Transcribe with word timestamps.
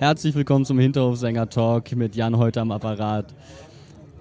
Herzlich 0.00 0.34
willkommen 0.34 0.64
zum 0.64 0.78
Hinterhofsänger-Talk 0.78 1.94
mit 1.94 2.16
Jan 2.16 2.38
heute 2.38 2.62
am 2.62 2.70
Apparat. 2.70 3.34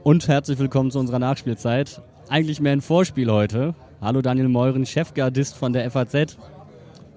Und 0.04 0.28
herzlich 0.28 0.60
willkommen 0.60 0.92
zu 0.92 1.00
unserer 1.00 1.20
Nachspielzeit. 1.20 2.02
Eigentlich 2.28 2.60
mehr 2.60 2.74
ein 2.74 2.82
Vorspiel 2.82 3.32
heute. 3.32 3.76
Hallo 4.02 4.22
Daniel 4.22 4.50
Meuren, 4.50 4.86
Chefgardist 4.86 5.56
von 5.56 5.72
der 5.72 5.90
FAZ. 5.90 6.36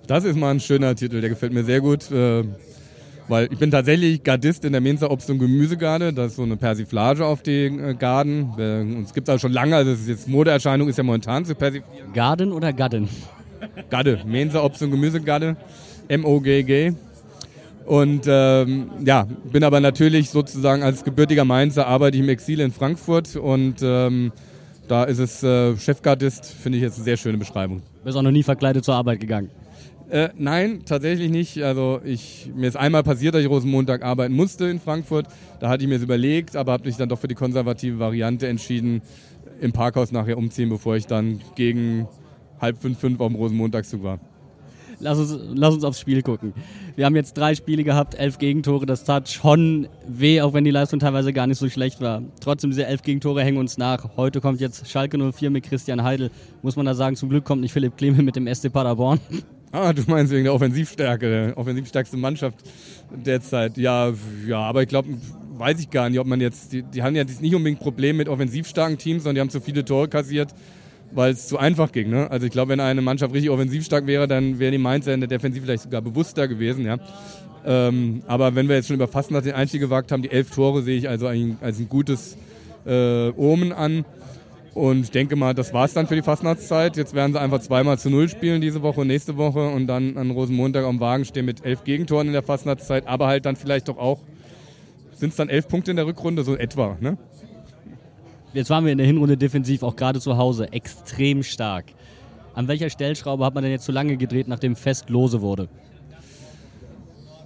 Das 0.07 0.23
ist 0.23 0.37
mal 0.37 0.53
ein 0.53 0.61
schöner 0.61 0.95
Titel, 0.95 1.21
der 1.21 1.31
gefällt 1.31 1.53
mir 1.53 1.65
sehr 1.65 1.81
gut. 1.81 2.09
Äh, 2.13 2.45
weil 3.27 3.49
ich 3.51 3.59
bin 3.59 3.73
tatsächlich 3.73 4.23
Gardist 4.23 4.65
in 4.65 4.71
der 4.71 4.81
Mensa 4.81 5.09
Obst- 5.11 5.29
und 5.29 5.41
Gemüsegarde. 5.41 6.13
Das 6.13 6.29
ist 6.29 6.37
so 6.37 6.45
eine 6.45 6.57
Persiflage 6.57 7.27
auf 7.27 7.43
die 7.43 7.65
äh, 7.65 7.95
Garden. 7.95 8.53
Äh, 8.59 8.83
uns 8.97 9.13
gibt 9.13 9.29
es 9.29 9.35
auch 9.35 9.41
schon 9.41 9.53
lange, 9.53 9.75
also 9.75 9.91
das 9.91 10.03
ist 10.03 10.09
jetzt 10.09 10.29
Modeerscheinung, 10.29 10.89
ist 10.89 10.99
ja 10.99 11.03
momentan 11.03 11.45
zu 11.45 11.57
persiflieren. 11.57 12.13
Garden 12.13 12.53
oder 12.53 12.73
Gadden? 12.73 13.09
Garde, 13.91 14.21
Mensa 14.25 14.61
Obst- 14.61 14.85
und 14.85 14.93
Gemüsegarde. 14.93 15.57
M-O-G-G. 16.07 16.93
Und 17.87 18.25
ähm, 18.27 18.91
ja, 19.05 19.27
bin 19.51 19.65
aber 19.65 19.81
natürlich 19.81 20.31
sozusagen 20.31 20.83
als 20.83 21.05
gebürtiger 21.05 21.45
Mainzer 21.45 21.87
arbeite 21.87 22.17
ich 22.17 22.23
im 22.23 22.29
Exil 22.29 22.61
in 22.61 22.71
Frankfurt 22.71 23.37
und 23.37 23.77
ähm, 23.83 24.33
da 24.89 25.05
ist 25.05 25.19
es 25.19 25.43
äh, 25.43 25.77
Chefgardist, 25.77 26.47
finde 26.47 26.79
ich 26.79 26.83
jetzt 26.83 26.97
eine 26.97 27.05
sehr 27.05 27.17
schöne 27.17 27.39
Beschreibung. 27.39 27.83
Bist 28.05 28.17
auch 28.17 28.23
noch 28.23 28.31
nie 28.31 28.43
verkleidet 28.43 28.85
zur 28.85 28.95
Arbeit 28.95 29.21
gegangen? 29.21 29.51
Äh, 30.11 30.29
nein, 30.37 30.83
tatsächlich 30.85 31.31
nicht. 31.31 31.63
Also 31.63 32.01
ich, 32.05 32.51
mir 32.55 32.69
ist 32.69 32.77
einmal 32.77 33.03
passiert, 33.03 33.35
dass 33.35 33.43
ich 33.43 33.49
Rosenmontag 33.49 34.03
arbeiten 34.03 34.35
musste 34.35 34.67
in 34.67 34.79
Frankfurt. 34.79 35.27
Da 35.61 35.71
hatte 35.71 35.85
ich 35.85 35.89
mir 35.89 35.97
es 35.97 36.03
überlegt, 36.03 36.57
aber 36.57 36.73
habe 36.73 36.85
mich 36.85 36.97
dann 36.97 37.09
doch 37.09 37.19
für 37.19 37.29
die 37.29 37.35
konservative 37.35 37.99
Variante 37.99 38.47
entschieden, 38.47 39.01
im 39.61 39.73
Parkhaus 39.73 40.13
nachher 40.13 40.37
umziehen, 40.37 40.69
bevor 40.69 40.97
ich 40.97 41.07
dann 41.07 41.41
gegen 41.55 42.09
halb 42.61 42.81
fünf, 42.83 42.99
fünf 42.99 43.21
auf 43.21 43.29
dem 43.29 43.37
Rosenmontagszug 43.37 44.03
war. 44.03 44.21
Lass 45.03 45.19
uns, 45.19 45.37
lass 45.55 45.75
uns 45.75 45.85
aufs 45.85 45.99
Spiel 45.99 46.23
gucken. 46.23 46.53
Wir 46.95 47.07
haben 47.07 47.17
jetzt 47.17 47.37
drei 47.37 47.57
Spiele 47.57 47.83
gehabt, 47.83 48.15
elf 48.15 48.39
Gegentore. 48.39 48.87
Das 48.87 49.03
tat 49.05 49.29
schon 49.29 49.89
weh, 50.07 50.41
auch 50.41 50.55
wenn 50.55 50.65
die 50.65 50.71
Leistung 50.71 51.01
teilweise 51.01 51.33
gar 51.33 51.49
nicht 51.49 51.59
so 51.59 51.69
schlecht 51.69 52.01
war. 52.01 52.23
Trotzdem, 52.41 52.71
diese 52.71 52.87
elf 52.87 53.03
Gegentore 53.03 53.43
hängen 53.43 53.59
uns 53.59 53.79
nach. 53.79 54.17
Heute 54.17 54.41
kommt 54.41 54.61
jetzt 54.61 54.89
Schalke 54.89 55.19
04 55.19 55.51
mit 55.51 55.65
Christian 55.65 56.05
Heidel. 56.05 56.31
Muss 56.63 56.77
man 56.77 56.87
da 56.87 56.95
sagen, 56.95 57.17
zum 57.17 57.31
Glück 57.31 57.45
kommt 57.45 57.63
nicht 57.63 57.73
Philipp 57.73 57.97
Kleme 57.97 58.23
mit 58.23 58.37
dem 58.37 58.53
SC 58.53 58.73
Paderborn. 58.73 59.21
Ah, 59.75 59.95
du 59.95 60.03
meinst 60.07 60.31
wegen 60.31 60.45
der 60.45 60.53
Offensivstärke, 60.53 61.31
der 61.31 61.57
offensivstärkste 61.57 62.19
Mannschaft 62.19 62.59
derzeit. 63.11 63.79
Ja, 63.79 64.13
ja, 64.47 64.59
aber 64.59 64.83
ich 64.83 64.89
glaube, 64.91 65.09
weiß 65.55 65.81
ich 65.81 65.89
gar 65.89 66.11
nicht, 66.11 66.19
ob 66.21 66.27
man 66.27 66.43
jetzt, 66.43 66.75
die, 66.75 66.83
die 66.83 67.03
haben 67.03 67.17
ja 67.17 67.25
nicht 67.25 67.55
unbedingt 67.55 67.81
Probleme 67.81 68.19
mit 68.19 68.29
offensivstarken 68.29 68.99
Teams, 68.99 69.23
sondern 69.23 69.37
die 69.37 69.41
haben 69.41 69.49
zu 69.49 69.63
viele 69.63 69.83
Tore 69.83 70.09
kassiert 70.09 70.55
weil 71.15 71.33
es 71.33 71.47
zu 71.49 71.59
einfach 71.59 71.93
ging. 71.93 72.11
Ne? 72.11 72.31
Also 72.31 72.47
ich 72.47 72.53
glaube, 72.53 72.71
wenn 72.71 72.81
eine 72.81 73.03
Mannschaft 73.03 73.35
richtig 73.35 73.51
offensivstark 73.51 74.07
wäre, 74.07 74.27
dann 74.27 74.59
wären 74.59 74.73
die 74.73 74.79
Mainzer 74.79 75.15
in 75.15 75.21
der 75.21 75.29
Defensive 75.29 75.65
vielleicht 75.65 75.85
sogar 75.85 76.03
bewusster 76.03 76.49
gewesen. 76.49 76.85
Ja? 76.85 76.99
Ähm, 77.65 78.23
aber 78.27 78.55
wenn 78.55 78.69
wir 78.69 78.77
jetzt 78.77 78.89
schon 78.89 78.97
über 78.97 79.09
Fastnacht 79.09 79.47
den 79.47 79.55
Einstieg 79.55 79.81
gewagt 79.81 80.13
haben, 80.13 80.23
die 80.23 80.31
elf 80.31 80.51
Tore 80.51 80.83
sehe 80.83 80.97
ich 80.97 81.09
also 81.09 81.27
ein, 81.27 81.59
als 81.61 81.79
ein 81.79 81.89
gutes 81.89 82.37
äh, 82.85 83.31
Omen 83.31 83.73
an. 83.73 84.05
Und 84.75 85.03
ich 85.03 85.11
denke 85.11 85.37
mal, 85.37 85.53
das 85.53 85.75
war 85.75 85.85
es 85.85 85.93
dann 85.93 86.07
für 86.07 86.15
die 86.15 86.23
Fastnachtszeit. 86.23 86.97
Jetzt 86.97 87.15
werden 87.15 87.35
sie 87.35 87.41
einfach 87.41 87.61
zweimal 87.61 87.99
zu 87.99 88.09
null 88.09 88.29
spielen 88.29 88.63
diese 88.63 88.81
Woche 88.83 89.03
und 89.03 89.07
nächste 89.09 89.37
Woche 89.37 89.69
und 89.69 89.87
dann 89.87 90.17
an 90.17 90.31
Rosenmontag 90.31 90.85
am 90.85 90.99
Wagen 90.99 91.27
stehen 91.27 91.45
mit 91.45 91.65
elf 91.65 91.85
Gegentoren 91.85 92.27
in 92.27 92.33
der 92.33 92.43
Fastnachtszeit, 92.43 93.07
aber 93.07 93.27
halt 93.27 93.45
dann 93.45 93.57
vielleicht 93.57 93.89
doch 93.89 93.99
auch, 93.99 94.21
sind 95.15 95.31
es 95.31 95.37
dann 95.37 95.51
elf 95.51 95.69
Punkte 95.69 95.91
in 95.91 95.99
der 95.99 96.07
Rückrunde, 96.07 96.43
so 96.43 96.57
etwa. 96.57 96.97
Ne? 97.01 97.19
Jetzt 98.55 98.69
waren 98.69 98.85
wir 98.85 98.93
in 98.93 98.99
der 98.99 99.07
Hinrunde 99.07 99.37
defensiv, 99.37 99.83
auch 99.83 99.97
gerade 99.97 100.21
zu 100.21 100.37
Hause, 100.37 100.73
extrem 100.73 101.43
stark. 101.43 101.87
An 102.55 102.69
welcher 102.69 102.91
Stellschraube 102.91 103.45
hat 103.45 103.55
man 103.55 103.63
denn 103.63 103.73
jetzt 103.73 103.87
so 103.87 103.93
lange 103.93 104.17
gedreht, 104.17 104.47
nachdem 104.47 104.77
Fest 104.77 105.09
lose 105.09 105.41
wurde? 105.41 105.69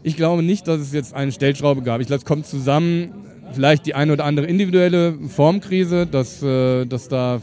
Ich 0.03 0.16
glaube 0.16 0.43
nicht, 0.43 0.66
dass 0.66 0.81
es 0.81 0.93
jetzt 0.93 1.15
eine 1.15 1.31
Stellschraube 1.31 1.83
gab. 1.83 2.00
Ich 2.00 2.09
glaube, 2.09 2.19
es 2.19 2.25
kommt 2.25 2.47
zusammen, 2.47 3.12
vielleicht 3.53 3.87
die 3.87 3.95
eine 3.95 4.12
oder 4.12 4.25
andere 4.25 4.47
individuelle 4.47 5.16
Formkrise, 5.28 6.06
dass, 6.06 6.43
äh, 6.43 6.84
dass 6.87 7.09
da 7.09 7.41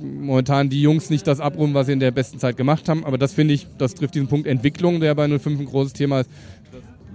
momentan 0.00 0.68
die 0.68 0.82
Jungs 0.82 1.08
nicht 1.08 1.26
das 1.26 1.40
abrufen, 1.40 1.74
was 1.74 1.86
sie 1.86 1.92
in 1.92 2.00
der 2.00 2.10
besten 2.10 2.38
Zeit 2.38 2.56
gemacht 2.56 2.88
haben. 2.88 3.04
Aber 3.04 3.16
das 3.16 3.32
finde 3.32 3.54
ich, 3.54 3.66
das 3.78 3.94
trifft 3.94 4.14
diesen 4.14 4.28
Punkt 4.28 4.46
Entwicklung, 4.46 5.00
der 5.00 5.14
bei 5.14 5.26
05 5.26 5.60
ein 5.60 5.66
großes 5.66 5.92
Thema 5.92 6.20
ist. 6.20 6.30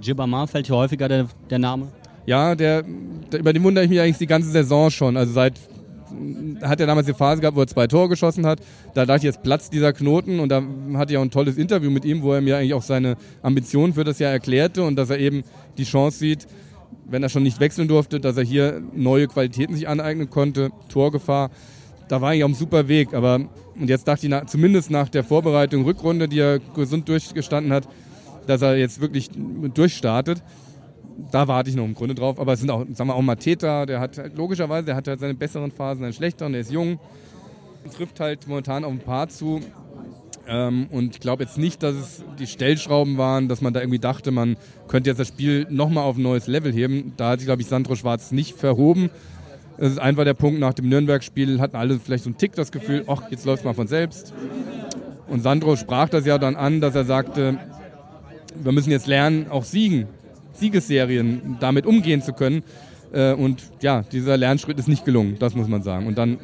Gibamar 0.02 0.48
fällt 0.48 0.68
hier 0.68 0.76
häufiger 0.76 1.10
der, 1.10 1.28
der 1.50 1.60
Name? 1.60 1.90
Ja, 2.26 2.56
der, 2.56 2.84
der, 3.32 3.40
über 3.40 3.54
den 3.54 3.64
wundere 3.64 3.84
ich 3.84 3.90
mich 3.90 4.00
eigentlich 4.00 4.18
die 4.18 4.28
ganze 4.28 4.50
Saison 4.50 4.90
schon. 4.90 5.18
Also 5.18 5.34
seit 5.34 5.54
hat 6.62 6.80
er 6.80 6.88
damals 6.88 7.08
die 7.08 7.14
Phase 7.14 7.42
gehabt, 7.42 7.56
wo 7.56 7.62
er 7.62 7.68
zwei 7.68 7.88
Tore 7.88 8.10
geschossen 8.10 8.46
hat. 8.46 8.60
Da 8.94 9.06
dachte 9.06 9.20
ich, 9.20 9.24
jetzt 9.24 9.44
platzt 9.44 9.74
dieser 9.74 9.94
Knoten 9.94 10.40
und 10.40 10.50
da 10.50 10.62
hatte 10.96 11.14
ich 11.14 11.18
auch 11.18 11.24
ein 11.24 11.32
tolles 11.32 11.58
Interview 11.58 11.90
mit 11.90 12.06
ihm, 12.06 12.22
wo 12.22 12.34
er 12.34 12.42
mir 12.42 12.58
eigentlich 12.58 12.74
auch 12.74 12.82
seine 12.84 13.18
Ambitionen 13.42 13.94
für 13.94 14.04
das 14.04 14.20
Jahr 14.20 14.32
erklärte 14.32 14.84
und 14.84 14.96
dass 14.96 15.10
er 15.10 15.20
eben 15.20 15.44
die 15.78 15.84
Chance 15.84 16.18
sieht, 16.20 16.48
wenn 17.06 17.24
er 17.24 17.30
schon 17.30 17.44
nicht 17.44 17.60
wechseln 17.60 17.88
durfte, 17.88 18.20
dass 18.20 18.38
er 18.38 18.44
hier 18.44 18.82
neue 18.94 19.28
Qualitäten 19.28 19.76
sich 19.76 19.88
aneignen 19.88 20.30
konnte, 20.30 20.72
Torgefahr. 20.90 21.50
Da 22.08 22.22
war 22.22 22.34
ich 22.34 22.44
auf 22.44 22.48
einem 22.48 22.56
super 22.56 22.88
Weg, 22.88 23.14
aber 23.14 23.42
und 23.80 23.90
jetzt 23.90 24.08
dachte 24.08 24.26
ich, 24.26 24.30
na, 24.30 24.46
zumindest 24.46 24.92
nach 24.92 25.08
der 25.08 25.24
Vorbereitung, 25.24 25.86
Rückrunde, 25.86 26.28
die 26.28 26.40
er 26.40 26.60
gesund 26.60 27.08
durchgestanden 27.08 27.72
hat, 27.72 27.88
dass 28.46 28.62
er 28.62 28.78
jetzt 28.78 29.00
wirklich 29.00 29.30
durchstartet 29.74 30.44
da 31.32 31.48
warte 31.48 31.70
ich 31.70 31.76
noch 31.76 31.86
im 31.86 31.96
Grunde 31.96 32.16
drauf. 32.16 32.40
Aber 32.40 32.54
es 32.54 32.60
sind 32.60 32.70
auch, 32.72 32.86
sagen 32.94 33.10
wir 33.10 33.16
auch 33.16 33.22
Mateta, 33.22 33.86
der 33.86 34.00
hat 34.00 34.18
halt, 34.18 34.38
logischerweise, 34.38 34.86
der 34.86 34.96
hat 34.96 35.08
halt 35.08 35.20
seine 35.20 35.34
besseren 35.34 35.72
Phasen, 35.72 36.02
seine 36.02 36.14
schlechteren, 36.14 36.54
der 36.54 36.62
ist 36.62 36.72
jung, 36.72 37.00
trifft 37.96 38.20
halt 38.20 38.48
momentan 38.48 38.84
auf 38.84 38.92
ein 38.92 39.00
paar 39.00 39.30
zu. 39.30 39.62
Ähm, 40.48 40.88
und 40.92 41.16
ich 41.16 41.20
glaube 41.20 41.44
jetzt 41.44 41.58
nicht, 41.58 41.84
dass 41.84 41.96
es 41.96 42.24
die 42.40 42.48
Stellschrauben 42.48 43.18
waren, 43.18 43.48
dass 43.48 43.62
man 43.62 43.74
da 43.74 43.82
irgendwie 43.82 44.00
dachte, 44.00 44.32
man 44.32 44.58
könnte 44.88 45.10
jetzt 45.10 45.20
das 45.20 45.28
Spiel 45.28 45.68
nochmal 45.70 46.04
auf 46.04 46.18
ein 46.18 46.24
neues 46.24 46.48
Level 46.48 46.74
heben. 46.74 47.14
Da 47.18 47.32
hat 47.32 47.40
sich, 47.40 47.48
glaube 47.48 47.62
ich, 47.62 47.68
Sandro 47.68 47.96
Schwarz 47.96 48.32
nicht 48.32 48.58
verhoben. 48.58 49.10
Das 49.78 49.92
ist 49.92 50.00
einfach 50.00 50.26
der 50.26 50.34
Punkt, 50.34 50.60
nach 50.60 50.74
dem 50.74 50.90
Nürnberg-Spiel 50.90 51.62
hatten 51.62 51.78
alle 51.78 52.00
vielleicht 52.00 52.24
so 52.24 52.30
einen 52.30 52.38
Tick 52.38 52.54
das 52.54 52.72
Gefühl, 52.72 53.06
ach, 53.08 53.32
jetzt 53.32 53.46
läuft 53.46 53.60
es 53.60 53.66
mal 53.66 53.74
von 53.74 53.88
selbst. 53.88 54.34
Und 55.28 55.42
Sandro 55.42 55.76
sprach 55.76 56.10
das 56.10 56.26
ja 56.26 56.38
dann 56.38 56.56
an, 56.56 56.82
dass 56.82 56.96
er 56.96 57.06
sagte, 57.06 57.60
wir 58.62 58.72
müssen 58.72 58.92
jetzt 58.92 59.08
lernen, 59.08 59.48
auch 59.50 59.64
siegen. 59.64 60.08
Siegesserien 60.60 61.58
damit 61.60 61.86
umgehen 61.86 62.22
zu 62.22 62.34
können. 62.34 62.64
Äh, 63.12 63.34
und 63.34 63.64
ja, 63.82 64.04
dieser 64.04 64.38
Lernschritt 64.38 64.78
ist 64.80 64.88
nicht 64.88 65.06
gelungen, 65.06 65.38
das 65.40 65.56
muss 65.56 65.68
man 65.68 65.82
sagen. 65.82 66.08
Und 66.08 66.18
dann 66.18 66.38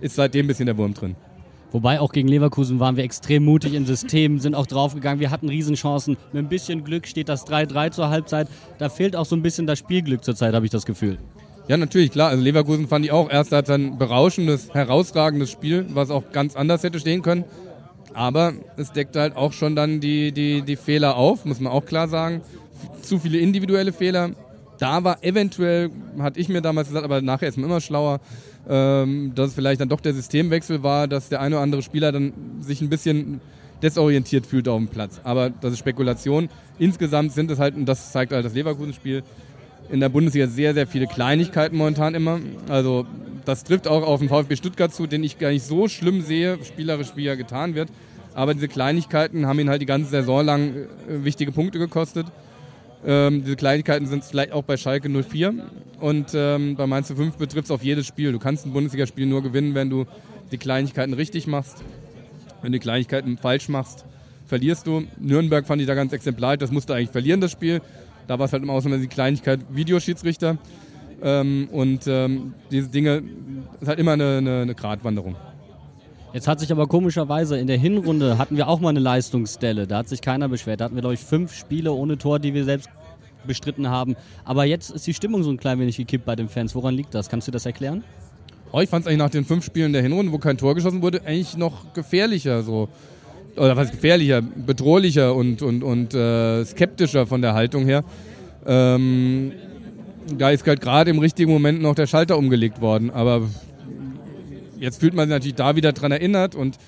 ist 0.00 0.16
seitdem 0.16 0.44
ein 0.44 0.48
bisschen 0.48 0.66
der 0.66 0.76
Wurm 0.76 0.94
drin. 0.94 1.16
Wobei 1.72 2.00
auch 2.00 2.12
gegen 2.12 2.28
Leverkusen 2.28 2.80
waren 2.80 2.96
wir 2.96 3.04
extrem 3.04 3.44
mutig 3.44 3.72
im 3.72 3.86
System, 3.86 4.38
sind 4.38 4.54
auch 4.54 4.66
draufgegangen. 4.66 5.20
Wir 5.20 5.30
hatten 5.30 5.48
Riesenchancen. 5.48 6.18
Mit 6.32 6.44
ein 6.44 6.48
bisschen 6.48 6.84
Glück 6.84 7.06
steht 7.06 7.30
das 7.30 7.46
3-3 7.46 7.90
zur 7.92 8.10
Halbzeit. 8.10 8.48
Da 8.78 8.90
fehlt 8.90 9.16
auch 9.16 9.24
so 9.24 9.34
ein 9.36 9.42
bisschen 9.42 9.66
das 9.66 9.78
Spielglück 9.78 10.22
zurzeit, 10.22 10.54
habe 10.54 10.66
ich 10.66 10.70
das 10.70 10.84
Gefühl. 10.84 11.16
Ja, 11.68 11.78
natürlich, 11.78 12.10
klar. 12.10 12.28
Also 12.28 12.42
Leverkusen 12.42 12.88
fand 12.88 13.06
ich 13.06 13.12
auch 13.12 13.30
erst 13.30 13.54
als 13.54 13.70
ein 13.70 13.96
berauschendes, 13.96 14.74
herausragendes 14.74 15.50
Spiel, 15.50 15.86
was 15.94 16.10
auch 16.10 16.30
ganz 16.32 16.56
anders 16.56 16.82
hätte 16.82 17.00
stehen 17.00 17.22
können. 17.22 17.44
Aber 18.14 18.52
es 18.76 18.92
deckt 18.92 19.16
halt 19.16 19.36
auch 19.36 19.52
schon 19.52 19.76
dann 19.76 20.00
die, 20.00 20.32
die, 20.32 20.62
die 20.62 20.76
Fehler 20.76 21.16
auf, 21.16 21.44
muss 21.44 21.60
man 21.60 21.72
auch 21.72 21.84
klar 21.84 22.08
sagen 22.08 22.42
zu 23.02 23.18
viele 23.18 23.38
individuelle 23.38 23.92
Fehler. 23.92 24.30
Da 24.78 25.04
war 25.04 25.22
eventuell, 25.22 25.90
hatte 26.18 26.40
ich 26.40 26.48
mir 26.48 26.60
damals 26.60 26.88
gesagt, 26.88 27.04
aber 27.04 27.20
nachher 27.20 27.48
ist 27.48 27.56
man 27.56 27.66
immer 27.66 27.80
schlauer, 27.80 28.20
ähm, 28.68 29.32
dass 29.34 29.48
es 29.50 29.54
vielleicht 29.54 29.80
dann 29.80 29.88
doch 29.88 30.00
der 30.00 30.14
Systemwechsel 30.14 30.82
war, 30.82 31.06
dass 31.08 31.28
der 31.28 31.40
eine 31.40 31.56
oder 31.56 31.62
andere 31.62 31.82
Spieler 31.82 32.10
dann 32.10 32.32
sich 32.60 32.80
ein 32.80 32.88
bisschen 32.88 33.40
desorientiert 33.82 34.46
fühlt 34.46 34.68
auf 34.68 34.78
dem 34.78 34.88
Platz. 34.88 35.20
Aber 35.24 35.50
das 35.50 35.72
ist 35.72 35.80
Spekulation. 35.80 36.48
Insgesamt 36.78 37.32
sind 37.32 37.50
es 37.50 37.58
halt, 37.58 37.74
und 37.76 37.86
das 37.86 38.12
zeigt 38.12 38.32
halt 38.32 38.44
das 38.44 38.54
Leverkusen-Spiel, 38.54 39.22
in 39.90 40.00
der 40.00 40.08
Bundesliga 40.08 40.46
sehr, 40.46 40.74
sehr 40.74 40.86
viele 40.86 41.06
Kleinigkeiten 41.06 41.76
momentan 41.76 42.14
immer. 42.14 42.40
Also 42.68 43.06
das 43.44 43.64
trifft 43.64 43.88
auch 43.88 44.02
auf 44.02 44.20
den 44.20 44.28
VfB 44.28 44.56
Stuttgart 44.56 44.94
zu, 44.94 45.06
den 45.06 45.24
ich 45.24 45.38
gar 45.38 45.50
nicht 45.50 45.64
so 45.64 45.88
schlimm 45.88 46.22
sehe, 46.22 46.58
spielerisch 46.64 47.12
wie 47.16 47.26
er 47.26 47.36
getan 47.36 47.74
wird. 47.74 47.88
Aber 48.34 48.54
diese 48.54 48.68
Kleinigkeiten 48.68 49.46
haben 49.46 49.58
ihn 49.58 49.68
halt 49.68 49.82
die 49.82 49.86
ganze 49.86 50.10
Saison 50.10 50.44
lang 50.44 50.74
äh, 50.74 51.24
wichtige 51.24 51.52
Punkte 51.52 51.78
gekostet. 51.78 52.26
Ähm, 53.04 53.42
diese 53.44 53.56
Kleinigkeiten 53.56 54.06
sind 54.06 54.24
vielleicht 54.24 54.52
auch 54.52 54.62
bei 54.62 54.76
Schalke 54.76 55.08
04 55.08 55.54
und 56.00 56.28
ähm, 56.34 56.76
bei 56.76 56.86
Mainz 56.86 57.12
5 57.12 57.36
betrifft 57.36 57.64
es 57.66 57.70
auf 57.70 57.82
jedes 57.82 58.06
Spiel. 58.06 58.32
Du 58.32 58.38
kannst 58.38 58.64
ein 58.64 58.72
Bundesligaspiel 58.72 59.26
nur 59.26 59.42
gewinnen, 59.42 59.74
wenn 59.74 59.90
du 59.90 60.06
die 60.52 60.58
Kleinigkeiten 60.58 61.12
richtig 61.12 61.46
machst. 61.46 61.82
Wenn 62.62 62.70
du 62.70 62.78
die 62.78 62.82
Kleinigkeiten 62.82 63.38
falsch 63.38 63.68
machst, 63.68 64.04
verlierst 64.46 64.86
du. 64.86 65.04
Nürnberg 65.18 65.66
fand 65.66 65.80
ich 65.80 65.88
da 65.88 65.94
ganz 65.94 66.12
exemplarisch, 66.12 66.58
das 66.58 66.70
musste 66.70 66.94
eigentlich 66.94 67.10
verlieren, 67.10 67.40
das 67.40 67.50
Spiel. 67.50 67.80
Da 68.26 68.38
war 68.38 68.46
es 68.46 68.52
halt 68.52 68.62
immer 68.62 68.72
aus, 68.72 68.84
die 68.84 69.06
Kleinigkeit 69.06 69.60
Videoschiedsrichter. 69.70 70.58
Ähm, 71.22 71.68
und 71.70 72.06
ähm, 72.06 72.54
diese 72.70 72.88
Dinge 72.88 73.22
ist 73.80 73.88
halt 73.88 73.98
immer 73.98 74.12
eine, 74.12 74.38
eine, 74.38 74.62
eine 74.62 74.74
Gratwanderung. 74.74 75.36
Jetzt 76.32 76.48
hat 76.48 76.60
sich 76.60 76.72
aber 76.72 76.86
komischerweise 76.86 77.58
in 77.58 77.66
der 77.66 77.76
Hinrunde 77.76 78.38
hatten 78.38 78.56
wir 78.56 78.66
auch 78.66 78.80
mal 78.80 78.88
eine 78.88 79.00
Leistungsstelle. 79.00 79.86
Da 79.86 79.98
hat 79.98 80.08
sich 80.08 80.22
keiner 80.22 80.48
beschwert. 80.48 80.80
Da 80.80 80.86
hatten 80.86 80.94
wir, 80.94 81.02
glaube 81.02 81.14
ich, 81.14 81.20
fünf 81.20 81.54
Spiele 81.54 81.92
ohne 81.92 82.16
Tor, 82.16 82.38
die 82.38 82.54
wir 82.54 82.64
selbst 82.64 82.88
bestritten 83.46 83.88
haben. 83.88 84.16
Aber 84.44 84.64
jetzt 84.64 84.90
ist 84.90 85.06
die 85.06 85.14
Stimmung 85.14 85.42
so 85.42 85.50
ein 85.50 85.58
klein 85.58 85.78
wenig 85.78 85.96
gekippt 85.96 86.24
bei 86.24 86.34
den 86.34 86.48
Fans. 86.48 86.74
Woran 86.74 86.94
liegt 86.94 87.14
das? 87.14 87.28
Kannst 87.28 87.48
du 87.48 87.52
das 87.52 87.66
erklären? 87.66 88.02
Oh, 88.72 88.80
ich 88.80 88.88
fand 88.88 89.04
es 89.04 89.08
eigentlich 89.08 89.18
nach 89.18 89.30
den 89.30 89.44
fünf 89.44 89.64
Spielen 89.64 89.92
der 89.92 90.00
Hinrunde, 90.00 90.32
wo 90.32 90.38
kein 90.38 90.56
Tor 90.56 90.74
geschossen 90.74 91.02
wurde, 91.02 91.22
eigentlich 91.26 91.56
noch 91.56 91.92
gefährlicher. 91.92 92.62
So. 92.62 92.88
Oder 93.56 93.76
was 93.76 93.90
gefährlicher, 93.90 94.40
bedrohlicher 94.42 95.34
und, 95.34 95.62
und, 95.62 95.82
und 95.82 96.14
äh, 96.14 96.64
skeptischer 96.64 97.26
von 97.26 97.42
der 97.42 97.54
Haltung 97.54 97.84
her. 97.84 98.02
Ähm, 98.66 99.52
da 100.38 100.50
ist 100.50 100.66
halt 100.66 100.80
gerade 100.80 101.10
im 101.10 101.18
richtigen 101.18 101.50
Moment 101.50 101.82
noch 101.82 101.94
der 101.94 102.06
Schalter 102.06 102.38
umgelegt 102.38 102.80
worden. 102.80 103.10
Aber 103.10 103.42
jetzt 104.78 105.00
fühlt 105.00 105.14
man 105.14 105.28
sich 105.28 105.32
natürlich 105.32 105.54
da 105.54 105.76
wieder 105.76 105.92
dran 105.92 106.12
erinnert 106.12 106.54
und 106.54 106.78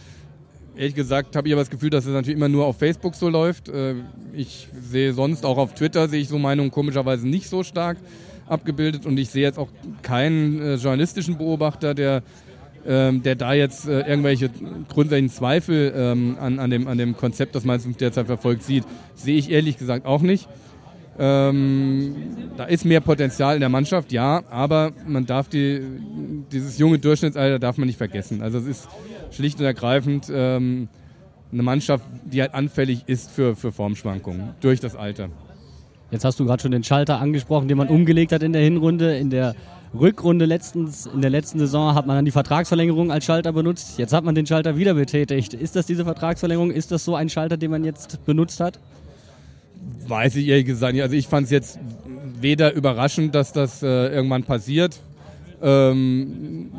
ehrlich 0.77 0.95
gesagt 0.95 1.37
habe 1.37 1.49
ich 1.49 1.55
aber 1.55 1.63
das 1.63 1.71
Gefühl, 1.71 1.91
dass 1.91 2.07
es 2.07 2.13
natürlich 2.13 2.37
immer 2.37 2.49
nur 2.49 2.67
auf 2.67 2.79
Facebook 2.79 3.15
so 3.15 3.29
läuft. 3.29 3.69
Äh, 3.69 3.95
ich 4.33 4.69
sehe 4.81 5.13
sonst 5.13 5.45
auch 5.45 5.59
auf 5.59 5.75
Twitter 5.75 6.09
sehe 6.09 6.21
ich 6.21 6.29
so 6.29 6.39
Meinungen 6.39 6.71
komischerweise 6.71 7.29
nicht 7.29 7.49
so 7.49 7.63
stark 7.63 7.99
abgebildet 8.47 9.07
und 9.07 9.19
ich 9.19 9.31
sehe 9.31 9.43
jetzt 9.43 9.59
auch 9.59 9.69
keinen 10.03 10.61
äh, 10.61 10.75
journalistischen 10.75 11.39
Beobachter, 11.39 11.95
der 11.95 12.23
ähm, 12.87 13.23
der 13.23 13.35
da 13.35 13.53
jetzt 13.55 13.89
äh, 13.89 14.01
irgendwelche 14.01 14.51
grundsätzlichen 14.89 15.31
Zweifel 15.31 15.93
ähm, 15.97 16.37
an, 16.41 16.59
an, 16.59 16.71
dem, 16.71 16.89
an 16.89 16.99
dem 16.99 17.17
Konzept, 17.17 17.55
das 17.55 17.65
Mainz 17.65 17.87
derzeit 17.99 18.27
verfolgt, 18.27 18.63
sieht, 18.63 18.85
sehe 19.15 19.37
ich 19.37 19.51
ehrlich 19.51 19.79
gesagt 19.79 20.07
auch 20.07 20.23
nicht. 20.23 20.49
Ähm, 21.19 22.17
da 22.57 22.65
ist 22.65 22.85
mehr 22.85 23.01
Potenzial 23.01 23.55
in 23.55 23.61
der 23.61 23.69
Mannschaft, 23.69 24.11
ja, 24.13 24.43
aber 24.51 24.93
man 25.07 25.27
darf 25.27 25.49
die, 25.49 25.81
dieses 26.51 26.79
junge 26.79 26.99
Durchschnittsalter 26.99 27.59
darf 27.59 27.79
man 27.79 27.87
nicht 27.87 27.99
vergessen. 27.99 28.43
Also 28.43 28.59
es 28.59 28.67
ist 28.67 28.89
schlicht 29.31 29.61
und 29.61 29.65
ergreifend 29.65 30.31
ähm, 30.33 30.89
eine 31.53 31.63
Mannschaft, 31.63 32.05
die 32.25 32.41
halt 32.41 32.53
anfällig 32.53 33.05
ist 33.07 33.31
für, 33.31 33.55
für 33.55 33.71
Formschwankungen 33.71 34.55
durch 34.61 34.81
das 34.81 34.97
Alter. 34.97 35.29
Jetzt 36.11 36.25
hast 36.25 36.39
du 36.41 36.45
gerade 36.45 36.63
schon 36.63 36.73
den 36.73 36.85
Schalter 36.85 37.21
angesprochen, 37.21 37.69
den 37.69 37.79
man 37.79 37.89
umgelegt 37.89 38.33
hat 38.33 38.43
in 38.43 38.53
der 38.53 38.63
Hinrunde. 38.63 39.17
In 39.17 39.31
der 39.31 39.55
Rückrunde 39.99 40.45
letztens, 40.45 41.07
in 41.07 41.21
der 41.21 41.31
letzten 41.31 41.59
Saison 41.59 41.95
hat 41.95 42.07
man 42.07 42.17
dann 42.17 42.25
die 42.25 42.31
Vertragsverlängerung 42.31 43.13
als 43.13 43.25
Schalter 43.25 43.53
benutzt. 43.53 43.99
Jetzt 43.99 44.13
hat 44.13 44.25
man 44.25 44.35
den 44.35 44.47
Schalter 44.47 44.77
wieder 44.77 44.95
betätigt. 44.95 45.55
Ist 45.55 45.77
das 45.77 45.87
diese 45.87 46.05
Vertragsverlängerung? 46.05 46.71
Ist 46.71 46.91
das 46.91 47.05
so 47.05 47.15
ein 47.15 47.29
Schalter, 47.29 47.57
den 47.57 47.71
man 47.71 47.85
jetzt 47.85 48.25
benutzt 48.25 48.61
hat? 48.61 48.81
Weiß 50.07 50.35
ich 50.37 50.49
ehrlich 50.49 50.67
gesagt 50.67 50.95
nicht. 50.95 51.03
Also 51.03 51.15
ich 51.15 51.29
fand 51.29 51.45
es 51.45 51.51
jetzt 51.51 51.79
weder 52.41 52.73
überraschend, 52.73 53.35
dass 53.35 53.53
das 53.53 53.83
äh, 53.83 54.09
irgendwann 54.09 54.43
passiert. 54.43 54.99
Ähm, 55.63 56.71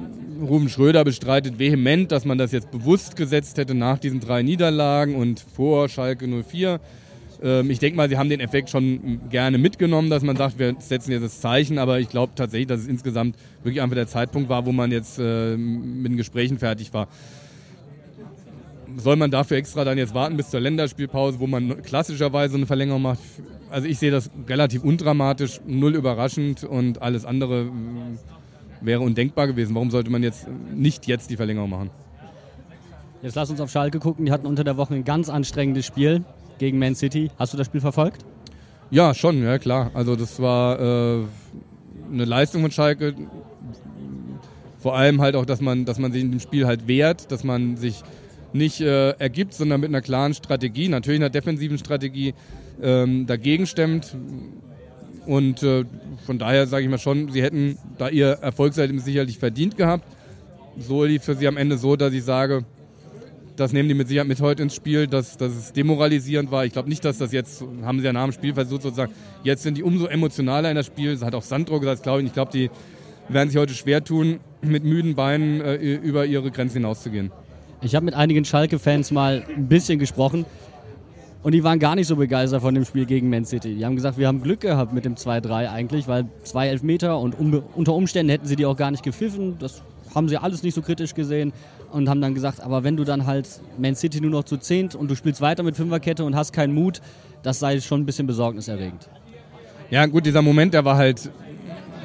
Ruben 0.41 0.69
Schröder 0.69 1.03
bestreitet 1.03 1.57
vehement, 1.57 2.11
dass 2.11 2.25
man 2.25 2.37
das 2.37 2.51
jetzt 2.51 2.69
bewusst 2.71 3.15
gesetzt 3.15 3.57
hätte 3.57 3.73
nach 3.73 3.97
diesen 3.97 4.19
drei 4.19 4.43
Niederlagen 4.43 5.15
und 5.15 5.39
vor 5.39 5.87
Schalke 5.87 6.27
04. 6.27 6.79
Ähm, 7.41 7.69
ich 7.69 7.79
denke 7.79 7.97
mal, 7.97 8.09
sie 8.09 8.17
haben 8.17 8.29
den 8.29 8.39
Effekt 8.39 8.69
schon 8.69 9.21
gerne 9.29 9.57
mitgenommen, 9.57 10.09
dass 10.09 10.23
man 10.23 10.35
sagt, 10.35 10.59
wir 10.59 10.75
setzen 10.79 11.11
jetzt 11.11 11.23
das 11.23 11.41
Zeichen, 11.41 11.77
aber 11.77 11.99
ich 11.99 12.09
glaube 12.09 12.33
tatsächlich, 12.35 12.67
dass 12.67 12.81
es 12.81 12.87
insgesamt 12.87 13.35
wirklich 13.63 13.81
einfach 13.81 13.95
der 13.95 14.07
Zeitpunkt 14.07 14.49
war, 14.49 14.65
wo 14.65 14.71
man 14.71 14.91
jetzt 14.91 15.19
äh, 15.19 15.55
mit 15.57 16.11
den 16.11 16.17
Gesprächen 16.17 16.59
fertig 16.59 16.93
war 16.93 17.07
soll 18.97 19.15
man 19.15 19.31
dafür 19.31 19.57
extra 19.57 19.83
dann 19.83 19.97
jetzt 19.97 20.13
warten 20.13 20.37
bis 20.37 20.49
zur 20.49 20.59
Länderspielpause, 20.59 21.39
wo 21.39 21.47
man 21.47 21.81
klassischerweise 21.81 22.55
eine 22.55 22.65
Verlängerung 22.65 23.01
macht? 23.01 23.19
Also 23.69 23.87
ich 23.87 23.99
sehe 23.99 24.11
das 24.11 24.29
relativ 24.47 24.83
undramatisch, 24.83 25.59
null 25.65 25.95
überraschend 25.95 26.63
und 26.63 27.01
alles 27.01 27.25
andere 27.25 27.65
mm, 27.65 28.19
wäre 28.81 29.01
undenkbar 29.01 29.47
gewesen. 29.47 29.75
Warum 29.75 29.91
sollte 29.91 30.11
man 30.11 30.23
jetzt 30.23 30.47
nicht 30.73 31.07
jetzt 31.07 31.29
die 31.29 31.35
Verlängerung 31.35 31.69
machen? 31.69 31.89
Jetzt 33.21 33.35
lass 33.35 33.49
uns 33.49 33.59
auf 33.59 33.71
Schalke 33.71 33.99
gucken. 33.99 34.25
Die 34.25 34.31
hatten 34.31 34.45
unter 34.45 34.63
der 34.63 34.77
Woche 34.77 34.93
ein 34.93 35.03
ganz 35.03 35.29
anstrengendes 35.29 35.85
Spiel 35.85 36.23
gegen 36.57 36.79
Man 36.79 36.95
City. 36.95 37.29
Hast 37.37 37.53
du 37.53 37.57
das 37.57 37.67
Spiel 37.67 37.81
verfolgt? 37.81 38.25
Ja, 38.91 39.13
schon, 39.13 39.43
ja 39.43 39.57
klar. 39.57 39.91
Also 39.93 40.15
das 40.15 40.39
war 40.39 40.79
äh, 40.79 41.23
eine 42.11 42.25
Leistung 42.25 42.61
von 42.61 42.71
Schalke. 42.71 43.15
Vor 44.79 44.95
allem 44.95 45.21
halt 45.21 45.35
auch, 45.35 45.45
dass 45.45 45.61
man, 45.61 45.85
dass 45.85 45.97
man 45.97 46.11
sich 46.11 46.21
in 46.21 46.31
dem 46.31 46.39
Spiel 46.39 46.67
halt 46.67 46.87
wehrt, 46.87 47.31
dass 47.31 47.43
man 47.43 47.77
sich 47.77 48.03
nicht 48.53 48.81
äh, 48.81 49.11
ergibt, 49.11 49.53
sondern 49.53 49.81
mit 49.81 49.89
einer 49.89 50.01
klaren 50.01 50.33
Strategie, 50.33 50.87
natürlich 50.87 51.19
einer 51.19 51.29
defensiven 51.29 51.77
Strategie 51.77 52.33
ähm, 52.81 53.25
dagegen 53.25 53.65
stemmt. 53.65 54.15
Und 55.25 55.63
äh, 55.63 55.85
von 56.25 56.37
daher 56.37 56.67
sage 56.67 56.85
ich 56.85 56.89
mal 56.89 56.99
schon, 56.99 57.31
sie 57.31 57.41
hätten 57.41 57.77
da 57.97 58.09
ihr 58.09 58.27
Erfolgserlebnis 58.27 59.05
sicherlich 59.05 59.39
verdient 59.39 59.75
gehabt. 59.75 60.05
So 60.77 61.03
lief 61.03 61.23
für 61.23 61.35
sie 61.35 61.47
am 61.47 61.57
Ende 61.57 61.77
so, 61.77 61.95
dass 61.95 62.13
ich 62.13 62.23
sage, 62.23 62.63
das 63.55 63.73
nehmen 63.73 63.89
die 63.89 63.95
mit 63.95 64.07
Sicherheit 64.07 64.27
mit 64.27 64.41
heute 64.41 64.63
ins 64.63 64.75
Spiel, 64.75 65.07
dass, 65.07 65.37
dass 65.37 65.53
es 65.53 65.73
demoralisierend 65.73 66.51
war. 66.51 66.65
Ich 66.65 66.73
glaube 66.73 66.89
nicht, 66.89 67.03
dass 67.05 67.17
das 67.17 67.31
jetzt, 67.31 67.63
haben 67.83 67.99
sie 67.99 68.05
ja 68.05 68.13
nach 68.13 68.23
dem 68.23 68.31
Spiel 68.31 68.53
versucht 68.53 68.81
sozusagen, 68.81 69.13
jetzt 69.43 69.63
sind 69.63 69.77
die 69.77 69.83
umso 69.83 70.07
emotionaler 70.07 70.69
in 70.69 70.75
das 70.75 70.85
Spiel. 70.85 71.13
Das 71.13 71.23
hat 71.23 71.35
auch 71.35 71.43
Sandro 71.43 71.79
gesagt, 71.79 72.03
glaube 72.03 72.21
ich. 72.21 72.27
Ich 72.27 72.33
glaube, 72.33 72.51
die 72.51 72.69
werden 73.29 73.49
sich 73.49 73.59
heute 73.59 73.73
schwer 73.73 74.03
tun, 74.03 74.39
mit 74.61 74.83
müden 74.83 75.15
Beinen 75.15 75.61
äh, 75.61 75.75
über 75.75 76.25
ihre 76.25 76.51
Grenzen 76.51 76.77
hinauszugehen. 76.77 77.31
Ich 77.81 77.95
habe 77.95 78.05
mit 78.05 78.13
einigen 78.13 78.45
Schalke-Fans 78.45 79.11
mal 79.11 79.45
ein 79.55 79.67
bisschen 79.67 79.99
gesprochen 79.99 80.45
und 81.43 81.51
die 81.51 81.63
waren 81.63 81.77
gar 81.77 81.95
nicht 81.95 82.07
so 82.07 82.15
begeistert 82.15 82.61
von 82.61 82.73
dem 82.73 82.85
Spiel 82.85 83.05
gegen 83.05 83.29
Man 83.29 83.45
City. 83.45 83.75
Die 83.75 83.85
haben 83.85 83.95
gesagt, 83.95 84.17
wir 84.17 84.27
haben 84.27 84.41
Glück 84.41 84.61
gehabt 84.61 84.93
mit 84.93 85.05
dem 85.05 85.15
2-3 85.15 85.69
eigentlich, 85.69 86.07
weil 86.07 86.25
zwei 86.43 86.69
Elfmeter 86.69 87.19
und 87.19 87.35
unter 87.39 87.93
Umständen 87.93 88.31
hätten 88.31 88.47
sie 88.47 88.55
die 88.55 88.65
auch 88.65 88.75
gar 88.75 88.89
nicht 88.89 89.03
gepfiffen. 89.03 89.57
Das 89.59 89.83
haben 90.15 90.29
sie 90.29 90.37
alles 90.37 90.63
nicht 90.63 90.73
so 90.73 90.81
kritisch 90.81 91.13
gesehen 91.13 91.53
und 91.91 92.09
haben 92.09 92.21
dann 92.21 92.33
gesagt, 92.33 92.61
aber 92.61 92.83
wenn 92.83 92.97
du 92.97 93.03
dann 93.03 93.25
halt 93.25 93.47
Man 93.77 93.95
City 93.95 94.21
nur 94.21 94.31
noch 94.31 94.43
zu 94.43 94.57
zehnt 94.57 94.95
und 94.95 95.11
du 95.11 95.15
spielst 95.15 95.41
weiter 95.41 95.63
mit 95.63 95.75
Fünferkette 95.75 96.23
und 96.23 96.35
hast 96.35 96.53
keinen 96.53 96.73
Mut, 96.73 97.01
das 97.43 97.59
sei 97.59 97.79
schon 97.81 98.01
ein 98.01 98.05
bisschen 98.05 98.25
besorgniserregend. 98.25 99.09
Ja, 99.91 100.05
gut, 100.07 100.25
dieser 100.25 100.41
Moment, 100.41 100.73
der 100.73 100.83
war 100.83 100.97
halt 100.97 101.29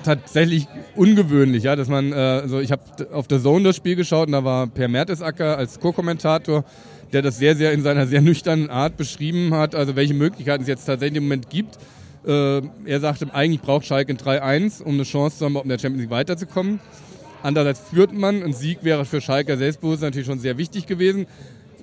tatsächlich 0.03 0.67
ungewöhnlich, 0.97 1.63
ja, 1.65 1.77
dass 1.77 1.89
man, 1.89 2.13
äh, 2.13 2.17
also 2.17 2.61
ich 2.61 2.73
habe 2.73 2.83
auf 3.13 3.27
der 3.27 3.41
Zone 3.41 3.65
das 3.65 3.77
Spiel 3.77 3.97
geschaut 3.97 4.27
und 4.27 4.33
da 4.33 4.45
war 4.45 4.67
Per 4.67 4.89
Mertesacker 4.89 5.57
als 5.57 5.81
Co-Kommentator, 5.81 6.65
der 7.13 7.23
das 7.23 7.39
sehr, 7.39 7.57
sehr 7.57 7.73
in 7.73 7.83
seiner 7.83 8.07
sehr 8.07 8.21
nüchternen 8.21 8.71
Art 8.71 8.97
beschrieben 8.97 9.55
hat, 9.55 9.75
also 9.75 9.97
welche 9.97 10.15
Möglichkeiten 10.15 10.63
es 10.63 10.69
jetzt 10.69 10.85
tatsächlich 10.85 11.19
im 11.19 11.25
Moment 11.25 11.51
gibt. 11.51 11.79
Äh, 12.27 12.61
er 12.85 13.01
sagte, 13.01 13.33
eigentlich 13.33 13.61
braucht 13.61 13.87
Schalke 13.87 14.13
ein 14.13 14.19
3-1, 14.19 14.83
um 14.83 14.95
eine 14.95 15.05
Chance 15.05 15.39
zu 15.39 15.45
haben, 15.47 15.57
um 15.57 15.69
der 15.69 15.79
Champions 15.79 16.03
League 16.03 16.11
weiterzukommen. 16.11 16.81
Andererseits 17.43 17.81
führt 17.81 18.13
man, 18.13 18.43
ein 18.43 18.53
Sieg 18.53 18.85
wäre 18.85 19.05
für 19.05 19.21
Schalke 19.21 19.57
Selbstbewusstsein 19.57 20.09
natürlich 20.09 20.27
schon 20.27 20.39
sehr 20.41 20.59
wichtig 20.59 20.87
gewesen. 20.87 21.27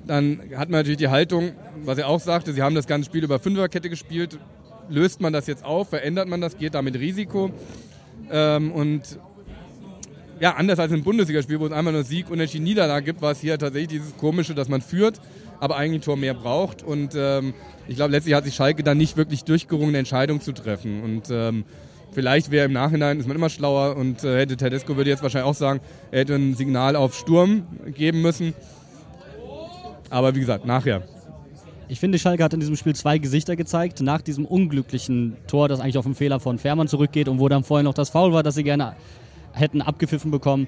Dann 0.06 0.40
hat 0.56 0.70
man 0.70 0.80
natürlich 0.80 0.98
die 0.98 1.10
Haltung, 1.10 1.52
was 1.84 1.98
er 1.98 2.08
auch 2.08 2.20
sagte, 2.20 2.54
sie 2.54 2.62
haben 2.62 2.76
das 2.76 2.88
ganze 2.88 3.08
Spiel 3.08 3.24
über 3.24 3.40
Fünferkette 3.40 3.90
gespielt. 3.90 4.40
Löst 4.90 5.20
man 5.20 5.34
das 5.34 5.48
jetzt 5.48 5.66
auf, 5.66 5.90
verändert 5.90 6.28
man 6.30 6.40
das, 6.40 6.58
geht 6.58 6.76
da 6.76 6.82
mit 6.82 6.96
Risiko? 6.96 7.52
Ähm, 8.32 8.72
und 8.72 9.20
ja, 10.40 10.56
anders 10.56 10.80
als 10.80 10.92
im 10.92 11.04
Bundesligaspiel, 11.04 11.60
wo 11.60 11.66
es 11.66 11.72
einmal 11.72 11.94
nur 11.94 12.04
Sieg, 12.04 12.30
Unentschieden, 12.30 12.64
Niederlage 12.64 13.06
gibt, 13.06 13.22
war 13.22 13.32
es 13.32 13.42
hier 13.42 13.58
tatsächlich 13.58 14.00
dieses 14.00 14.16
Komische, 14.18 14.54
dass 14.54 14.70
man 14.70 14.82
führt, 14.82 15.20
aber 15.60 15.76
eigentlich 15.76 16.02
ein 16.02 16.06
Tor 16.06 16.18
mehr 16.18 16.36
braucht. 16.36 16.84
Und 16.84 17.14
ähm, 17.16 17.54
ich 17.88 17.96
glaube, 17.96 18.12
letztlich 18.12 18.36
hat 18.36 18.46
sich 18.46 18.54
Schalke 18.54 18.84
dann 18.84 18.98
nicht 18.98 19.18
wirklich 19.18 19.44
durchgerungen, 19.44 19.90
eine 19.90 20.00
Entscheidung 20.00 20.40
zu 20.40 20.52
treffen. 20.52 21.02
Und 21.04 21.30
ähm, 21.32 21.66
vielleicht 22.12 22.52
wäre 22.52 22.66
im 22.66 22.74
Nachhinein, 22.74 23.20
ist 23.20 23.28
man 23.28 23.38
immer 23.38 23.50
schlauer 23.50 23.96
und 23.96 24.24
äh, 24.24 24.40
hätte 24.40 24.58
Tedesco 24.58 24.96
würde 24.96 25.10
jetzt 25.10 25.24
wahrscheinlich 25.24 25.50
auch 25.50 25.56
sagen, 25.56 25.80
er 26.12 26.20
hätte 26.22 26.36
ein 26.36 26.56
Signal 26.56 26.96
auf 26.96 27.16
Sturm 27.16 27.64
geben 27.94 28.22
müssen. 28.22 28.54
Aber 30.10 30.36
wie 30.36 30.40
gesagt, 30.40 30.66
nachher. 30.66 31.04
Ich 31.90 32.00
finde, 32.00 32.20
Schalke 32.20 32.44
hat 32.44 32.54
in 32.54 32.60
diesem 32.60 32.76
Spiel 32.76 32.96
zwei 32.96 33.18
Gesichter 33.18 33.56
gezeigt. 33.56 34.02
Nach 34.02 34.22
diesem 34.22 34.46
unglücklichen 34.46 35.38
Tor, 35.48 35.70
das 35.70 35.80
eigentlich 35.80 35.98
auf 35.98 36.06
den 36.06 36.16
Fehler 36.16 36.40
von 36.40 36.58
Fährmann 36.58 36.88
zurückgeht 36.88 37.30
und 37.30 37.40
wo 37.40 37.48
dann 37.48 37.64
vorher 37.64 37.84
noch 37.84 37.94
das 37.94 38.10
Foul 38.10 38.34
war, 38.34 38.44
das 38.44 38.56
sie 38.56 38.64
gerne 38.64 38.96
hätten 39.54 39.82
abgepfiffen 39.82 40.30
bekommen. 40.30 40.68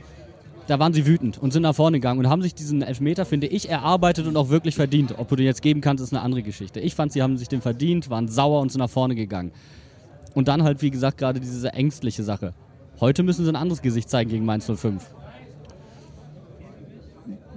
Da 0.68 0.80
waren 0.80 0.94
sie 0.94 1.06
wütend 1.06 1.38
und 1.38 1.52
sind 1.52 1.64
nach 1.64 1.76
vorne 1.76 1.98
gegangen 1.98 2.20
und 2.20 2.30
haben 2.30 2.42
sich 2.42 2.54
diesen 2.54 2.84
Elfmeter, 2.84 3.26
finde 3.26 3.48
ich, 3.48 3.70
erarbeitet 3.70 4.28
und 4.28 4.38
auch 4.38 4.50
wirklich 4.50 4.76
verdient. 4.76 5.16
Ob 5.18 5.28
du 5.28 5.36
den 5.36 5.46
jetzt 5.46 5.62
geben 5.62 5.82
kannst, 5.82 6.04
ist 6.04 6.14
eine 6.14 6.22
andere 6.22 6.44
Geschichte. 6.44 6.80
Ich 6.80 6.96
fand, 6.96 7.12
sie 7.12 7.24
haben 7.24 7.38
sich 7.38 7.48
den 7.48 7.62
verdient, 7.62 8.10
waren 8.10 8.28
sauer 8.28 8.62
und 8.62 8.72
sind 8.72 8.80
nach 8.80 8.90
vorne 8.90 9.16
gegangen. 9.16 9.52
Und 10.34 10.48
dann 10.48 10.64
halt, 10.64 10.82
wie 10.82 10.92
gesagt, 10.92 11.18
gerade 11.18 11.40
diese 11.40 11.74
ängstliche 11.74 12.24
Sache. 12.24 12.54
Heute 13.00 13.24
müssen 13.24 13.46
sie 13.46 13.52
ein 13.52 13.56
anderes 13.56 13.82
Gesicht 13.82 14.10
zeigen 14.10 14.30
gegen 14.30 14.46
Mainz 14.46 14.66
05. 14.66 15.04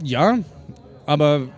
Ja, 0.02 0.38
aber 1.07 1.49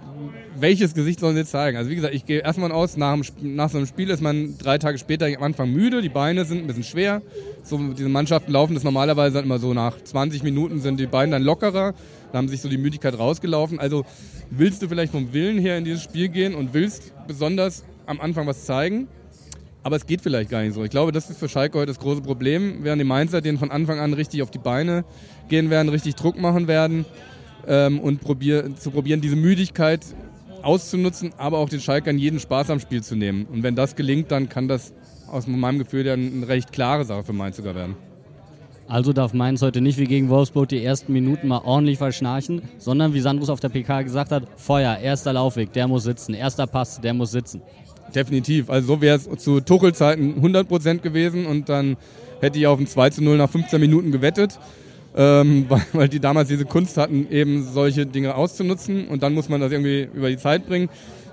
welches 0.56 0.94
Gesicht 0.94 1.20
sollen 1.20 1.34
sie 1.34 1.40
jetzt 1.40 1.50
zeigen? 1.50 1.76
Also 1.76 1.90
wie 1.90 1.96
gesagt, 1.96 2.14
ich 2.14 2.24
gehe 2.24 2.40
erstmal 2.40 2.72
aus, 2.72 2.96
nach, 2.96 3.16
nach, 3.40 3.70
so 3.70 3.78
einem 3.78 3.86
Spiel 3.86 4.10
ist 4.10 4.22
man 4.22 4.56
drei 4.58 4.78
Tage 4.78 4.98
später 4.98 5.26
am 5.26 5.42
Anfang 5.42 5.70
müde, 5.70 6.02
die 6.02 6.08
Beine 6.08 6.44
sind 6.44 6.58
ein 6.58 6.66
bisschen 6.66 6.84
schwer. 6.84 7.22
So, 7.62 7.78
diese 7.78 8.08
Mannschaften 8.08 8.52
laufen 8.52 8.74
das 8.74 8.84
normalerweise 8.84 9.40
immer 9.40 9.58
so 9.58 9.74
nach 9.74 10.00
20 10.00 10.42
Minuten 10.42 10.80
sind 10.80 11.00
die 11.00 11.06
Beine 11.06 11.32
dann 11.32 11.42
lockerer, 11.42 11.94
da 12.32 12.38
haben 12.38 12.48
sich 12.48 12.60
so 12.60 12.68
die 12.68 12.78
Müdigkeit 12.78 13.18
rausgelaufen. 13.18 13.78
Also 13.80 14.04
willst 14.50 14.82
du 14.82 14.88
vielleicht 14.88 15.12
vom 15.12 15.32
Willen 15.32 15.58
her 15.58 15.78
in 15.78 15.84
dieses 15.84 16.02
Spiel 16.02 16.28
gehen 16.28 16.54
und 16.54 16.74
willst 16.74 17.12
besonders 17.26 17.84
am 18.06 18.20
Anfang 18.20 18.46
was 18.46 18.64
zeigen, 18.64 19.08
aber 19.84 19.96
es 19.96 20.06
geht 20.06 20.22
vielleicht 20.22 20.50
gar 20.50 20.62
nicht 20.62 20.74
so. 20.74 20.82
Ich 20.82 20.90
glaube, 20.90 21.12
das 21.12 21.30
ist 21.30 21.38
für 21.38 21.48
Schalke 21.48 21.78
heute 21.78 21.88
das 21.88 22.00
große 22.00 22.22
Problem, 22.22 22.78
während 22.80 23.00
die 23.00 23.06
Mainzer 23.06 23.42
den 23.42 23.58
von 23.58 23.70
Anfang 23.70 24.00
an 24.00 24.14
richtig 24.14 24.42
auf 24.42 24.50
die 24.50 24.58
Beine 24.58 25.04
gehen 25.48 25.68
werden, 25.70 25.90
richtig 25.90 26.16
Druck 26.16 26.38
machen 26.38 26.66
werden 26.66 27.04
ähm, 27.68 28.00
und 28.00 28.22
probier, 28.22 28.74
zu 28.76 28.90
probieren, 28.90 29.20
diese 29.20 29.36
Müdigkeit 29.36 30.00
auszunutzen, 30.62 31.34
aber 31.36 31.58
auch 31.58 31.68
den 31.68 31.80
Schalkern 31.80 32.18
jeden 32.18 32.40
Spaß 32.40 32.70
am 32.70 32.80
Spiel 32.80 33.02
zu 33.02 33.14
nehmen. 33.14 33.44
Und 33.44 33.62
wenn 33.62 33.76
das 33.76 33.94
gelingt, 33.94 34.32
dann 34.32 34.48
kann 34.48 34.68
das 34.68 34.94
aus 35.30 35.46
meinem 35.46 35.78
Gefühl 35.78 36.04
dann 36.04 36.32
eine 36.32 36.48
recht 36.48 36.72
klare 36.72 37.04
Sache 37.04 37.22
für 37.22 37.34
Mainz 37.34 37.58
sogar 37.58 37.74
werden. 37.74 37.94
Also 38.88 39.12
darf 39.12 39.32
Mainz 39.32 39.62
heute 39.62 39.80
nicht 39.80 39.98
wie 39.98 40.04
gegen 40.04 40.28
Wolfsburg 40.28 40.68
die 40.68 40.82
ersten 40.82 41.12
Minuten 41.12 41.48
mal 41.48 41.62
ordentlich 41.64 41.98
verschnarchen, 41.98 42.62
sondern 42.78 43.14
wie 43.14 43.20
Sandrus 43.20 43.48
auf 43.48 43.60
der 43.60 43.70
PK 43.70 44.02
gesagt 44.02 44.30
hat, 44.30 44.44
Feuer, 44.56 44.98
erster 44.98 45.32
Laufweg, 45.32 45.72
der 45.72 45.88
muss 45.88 46.04
sitzen, 46.04 46.34
erster 46.34 46.66
Pass, 46.66 47.00
der 47.00 47.14
muss 47.14 47.30
sitzen. 47.30 47.62
Definitiv. 48.14 48.70
Also 48.70 48.94
so 48.94 49.00
wäre 49.00 49.16
es 49.16 49.28
zu 49.42 49.60
Tuchelzeiten 49.60 50.42
100% 50.42 50.98
gewesen 50.98 51.46
und 51.46 51.68
dann 51.68 51.96
hätte 52.40 52.58
ich 52.58 52.66
auf 52.66 52.78
ein 52.78 52.86
2 52.86 53.10
zu 53.10 53.24
0 53.24 53.36
nach 53.36 53.50
15 53.50 53.80
Minuten 53.80 54.12
gewettet, 54.12 54.58
ähm, 55.16 55.66
weil, 55.68 55.82
weil 55.92 56.08
die 56.08 56.20
damals 56.20 56.48
diese 56.48 56.64
Kunst 56.64 56.96
hatten, 56.96 57.28
eben 57.30 57.64
solche 57.64 58.06
Dinge 58.06 58.34
auszunutzen 58.34 59.08
und 59.08 59.22
dann 59.22 59.34
muss 59.34 59.48
man 59.48 59.60
das 59.60 59.72
irgendwie 59.72 60.08
über 60.14 60.28
die 60.28 60.36
Zeit 60.36 60.66
bringen. 60.66 60.88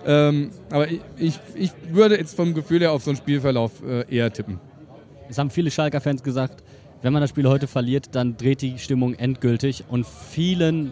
Ähm, 0.06 0.50
aber 0.72 0.90
ich, 0.90 1.02
ich, 1.18 1.40
ich, 1.54 1.72
würde 1.92 2.18
jetzt 2.18 2.36
vom 2.36 2.56
Gefühl 2.56 2.80
her 2.80 2.92
auf 2.92 3.04
so 3.04 3.12
einen 3.12 3.18
Spielverlauf 3.18 3.84
äh, 3.88 4.04
eher 4.10 4.34
tippen. 4.34 4.60
Es 5.30 5.38
haben 5.38 5.52
viele 5.52 5.70
Schalker-Fans 5.70 6.24
gesagt, 6.24 6.64
wenn 7.04 7.14
man 7.14 7.22
das 7.22 7.30
Spiel 7.30 7.48
heute 7.48 7.68
verliert, 7.68 8.10
dann 8.14 8.36
dreht 8.36 8.62
die 8.62 8.80
Stimmung 8.80 9.14
endgültig 9.14 9.84
und 9.90 10.08
vielen, 10.08 10.92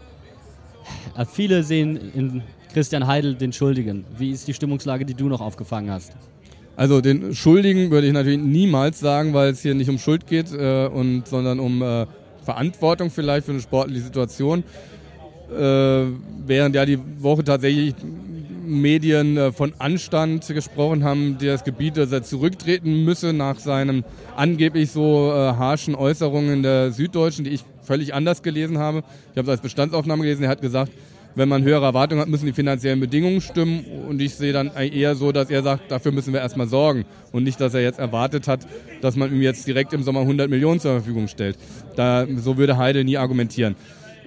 äh, 1.17 1.25
viele 1.25 1.63
sehen 1.63 1.99
in 2.13 2.43
Christian 2.73 3.07
Heidel 3.07 3.35
den 3.35 3.53
Schuldigen. 3.53 4.05
Wie 4.17 4.31
ist 4.31 4.47
die 4.47 4.53
Stimmungslage, 4.53 5.05
die 5.05 5.13
du 5.13 5.27
noch 5.27 5.41
aufgefangen 5.41 5.91
hast? 5.91 6.13
Also 6.75 7.01
den 7.01 7.35
Schuldigen 7.35 7.91
würde 7.91 8.07
ich 8.07 8.13
natürlich 8.13 8.39
niemals 8.39 8.99
sagen, 8.99 9.33
weil 9.33 9.49
es 9.49 9.61
hier 9.61 9.75
nicht 9.75 9.89
um 9.89 9.97
Schuld 9.97 10.27
geht, 10.27 10.53
äh, 10.53 10.87
und, 10.87 11.27
sondern 11.27 11.59
um 11.59 11.81
äh, 11.81 12.05
Verantwortung 12.43 13.09
vielleicht 13.11 13.45
für 13.45 13.51
eine 13.51 13.61
sportliche 13.61 14.01
Situation. 14.01 14.63
Äh, 15.51 16.05
während 16.45 16.75
ja 16.75 16.85
die 16.85 16.99
Woche 17.17 17.43
tatsächlich 17.43 17.95
Medien 18.65 19.35
äh, 19.35 19.51
von 19.51 19.73
Anstand 19.79 20.47
gesprochen 20.47 21.03
haben, 21.03 21.37
der 21.39 21.53
das 21.53 21.63
Gebiet, 21.63 21.97
dass 21.97 22.11
er 22.11 22.23
zurücktreten 22.23 23.03
müsse 23.03 23.33
nach 23.33 23.59
seinen 23.59 24.05
angeblich 24.35 24.91
so 24.91 25.31
äh, 25.31 25.33
harschen 25.33 25.95
Äußerungen 25.95 26.63
der 26.63 26.91
Süddeutschen, 26.91 27.45
die 27.45 27.51
ich 27.51 27.63
völlig 27.81 28.13
anders 28.13 28.43
gelesen 28.43 28.77
habe. 28.77 29.03
Ich 29.31 29.37
habe 29.37 29.47
es 29.47 29.49
als 29.49 29.61
Bestandsaufnahme 29.61 30.21
gelesen. 30.21 30.43
Er 30.43 30.49
hat 30.49 30.61
gesagt, 30.61 30.91
wenn 31.39 31.47
man 31.47 31.63
höhere 31.63 31.85
Erwartungen 31.85 32.21
hat, 32.21 32.27
müssen 32.27 32.47
die 32.47 32.53
finanziellen 32.53 32.99
Bedingungen 32.99 33.39
stimmen. 33.39 33.85
Und 34.09 34.21
ich 34.21 34.35
sehe 34.35 34.51
dann 34.51 34.71
eher 34.75 35.15
so, 35.15 35.31
dass 35.31 35.49
er 35.49 35.63
sagt, 35.63 35.89
dafür 35.89 36.11
müssen 36.11 36.33
wir 36.33 36.41
erstmal 36.41 36.67
sorgen. 36.67 37.05
Und 37.31 37.45
nicht, 37.45 37.61
dass 37.61 37.73
er 37.73 37.81
jetzt 37.81 37.97
erwartet 37.97 38.49
hat, 38.49 38.67
dass 38.99 39.15
man 39.15 39.31
ihm 39.33 39.41
jetzt 39.41 39.65
direkt 39.65 39.93
im 39.93 40.03
Sommer 40.03 40.19
100 40.19 40.49
Millionen 40.49 40.81
zur 40.81 40.91
Verfügung 40.91 41.29
stellt. 41.29 41.57
Da, 41.95 42.27
so 42.35 42.57
würde 42.57 42.77
Heidel 42.77 43.05
nie 43.05 43.15
argumentieren. 43.15 43.75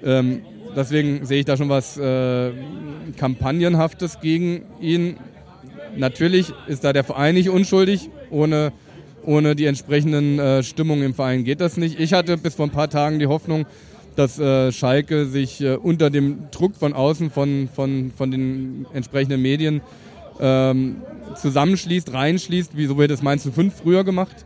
Ähm, 0.02 0.40
deswegen 0.74 1.26
sehe 1.26 1.40
ich 1.40 1.44
da 1.44 1.58
schon 1.58 1.68
was 1.68 1.98
äh, 1.98 2.52
Kampagnenhaftes 3.18 4.20
gegen 4.20 4.62
ihn. 4.80 5.18
Natürlich 5.94 6.54
ist 6.66 6.82
da 6.82 6.94
der 6.94 7.04
Verein 7.04 7.34
nicht 7.34 7.50
unschuldig. 7.50 8.08
Ohne, 8.30 8.72
ohne 9.22 9.54
die 9.54 9.66
entsprechenden 9.66 10.38
äh, 10.38 10.62
Stimmungen 10.62 11.04
im 11.04 11.12
Verein 11.12 11.44
geht 11.44 11.60
das 11.60 11.76
nicht. 11.76 12.00
Ich 12.00 12.14
hatte 12.14 12.38
bis 12.38 12.54
vor 12.54 12.66
ein 12.66 12.70
paar 12.70 12.88
Tagen 12.88 13.18
die 13.18 13.26
Hoffnung, 13.26 13.66
dass 14.16 14.38
äh, 14.38 14.72
Schalke 14.72 15.26
sich 15.26 15.60
äh, 15.60 15.76
unter 15.76 16.10
dem 16.10 16.50
Druck 16.50 16.76
von 16.76 16.92
außen, 16.92 17.30
von, 17.30 17.68
von, 17.74 18.12
von 18.16 18.30
den 18.30 18.86
entsprechenden 18.92 19.40
Medien 19.40 19.80
ähm, 20.40 20.96
zusammenschließt, 21.36 22.12
reinschließt, 22.12 22.76
wie 22.76 22.86
so 22.86 22.98
wird 22.98 23.10
es 23.10 23.22
Mainz 23.22 23.48
5 23.48 23.74
früher 23.74 24.04
gemacht 24.04 24.44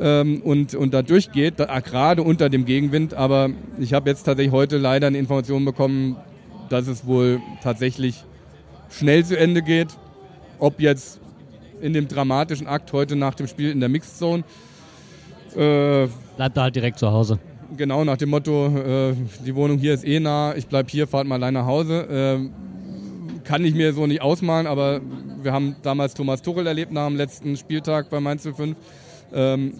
ähm, 0.00 0.42
und, 0.42 0.74
und 0.74 0.94
da 0.94 1.02
durchgeht, 1.02 1.54
da, 1.58 1.80
gerade 1.80 2.22
unter 2.22 2.48
dem 2.48 2.64
Gegenwind. 2.64 3.14
Aber 3.14 3.50
ich 3.78 3.92
habe 3.92 4.08
jetzt 4.10 4.24
tatsächlich 4.24 4.52
heute 4.52 4.78
leider 4.78 5.06
eine 5.06 5.18
Information 5.18 5.64
bekommen, 5.64 6.16
dass 6.68 6.86
es 6.86 7.06
wohl 7.06 7.40
tatsächlich 7.62 8.24
schnell 8.90 9.24
zu 9.24 9.38
Ende 9.38 9.62
geht. 9.62 9.88
Ob 10.58 10.80
jetzt 10.80 11.20
in 11.80 11.92
dem 11.92 12.08
dramatischen 12.08 12.66
Akt 12.66 12.92
heute 12.92 13.16
nach 13.16 13.34
dem 13.34 13.46
Spiel 13.46 13.70
in 13.70 13.80
der 13.80 13.88
Mixed 13.88 14.18
Zone. 14.18 14.44
Äh, 15.54 16.08
Bleibt 16.36 16.56
da 16.56 16.62
halt 16.62 16.76
direkt 16.76 16.98
zu 16.98 17.10
Hause. 17.10 17.38
Genau, 17.76 18.04
nach 18.04 18.16
dem 18.16 18.30
Motto, 18.30 18.66
äh, 18.68 19.14
die 19.44 19.54
Wohnung 19.54 19.78
hier 19.78 19.92
ist 19.92 20.06
eh 20.06 20.18
nah, 20.18 20.54
ich 20.56 20.66
bleib 20.66 20.90
hier, 20.90 21.06
fahrt 21.06 21.26
mal 21.26 21.34
allein 21.34 21.54
nach 21.54 21.66
Hause. 21.66 22.40
Äh, 22.42 23.44
kann 23.44 23.64
ich 23.64 23.74
mir 23.74 23.92
so 23.92 24.06
nicht 24.06 24.22
ausmalen, 24.22 24.66
aber 24.66 25.00
wir 25.42 25.52
haben 25.52 25.76
damals 25.82 26.14
Thomas 26.14 26.42
Tuchel 26.42 26.66
erlebt 26.66 26.90
nach 26.92 27.06
dem 27.06 27.16
letzten 27.16 27.56
Spieltag 27.56 28.08
bei 28.08 28.18
Mainz 28.20 28.48
05. 28.48 28.76
Ähm, 29.32 29.74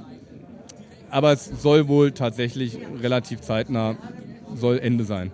aber 1.10 1.32
es 1.32 1.50
soll 1.62 1.88
wohl 1.88 2.12
tatsächlich 2.12 2.78
relativ 3.00 3.40
zeitnah 3.40 3.96
soll 4.54 4.78
Ende 4.78 5.04
sein. 5.04 5.32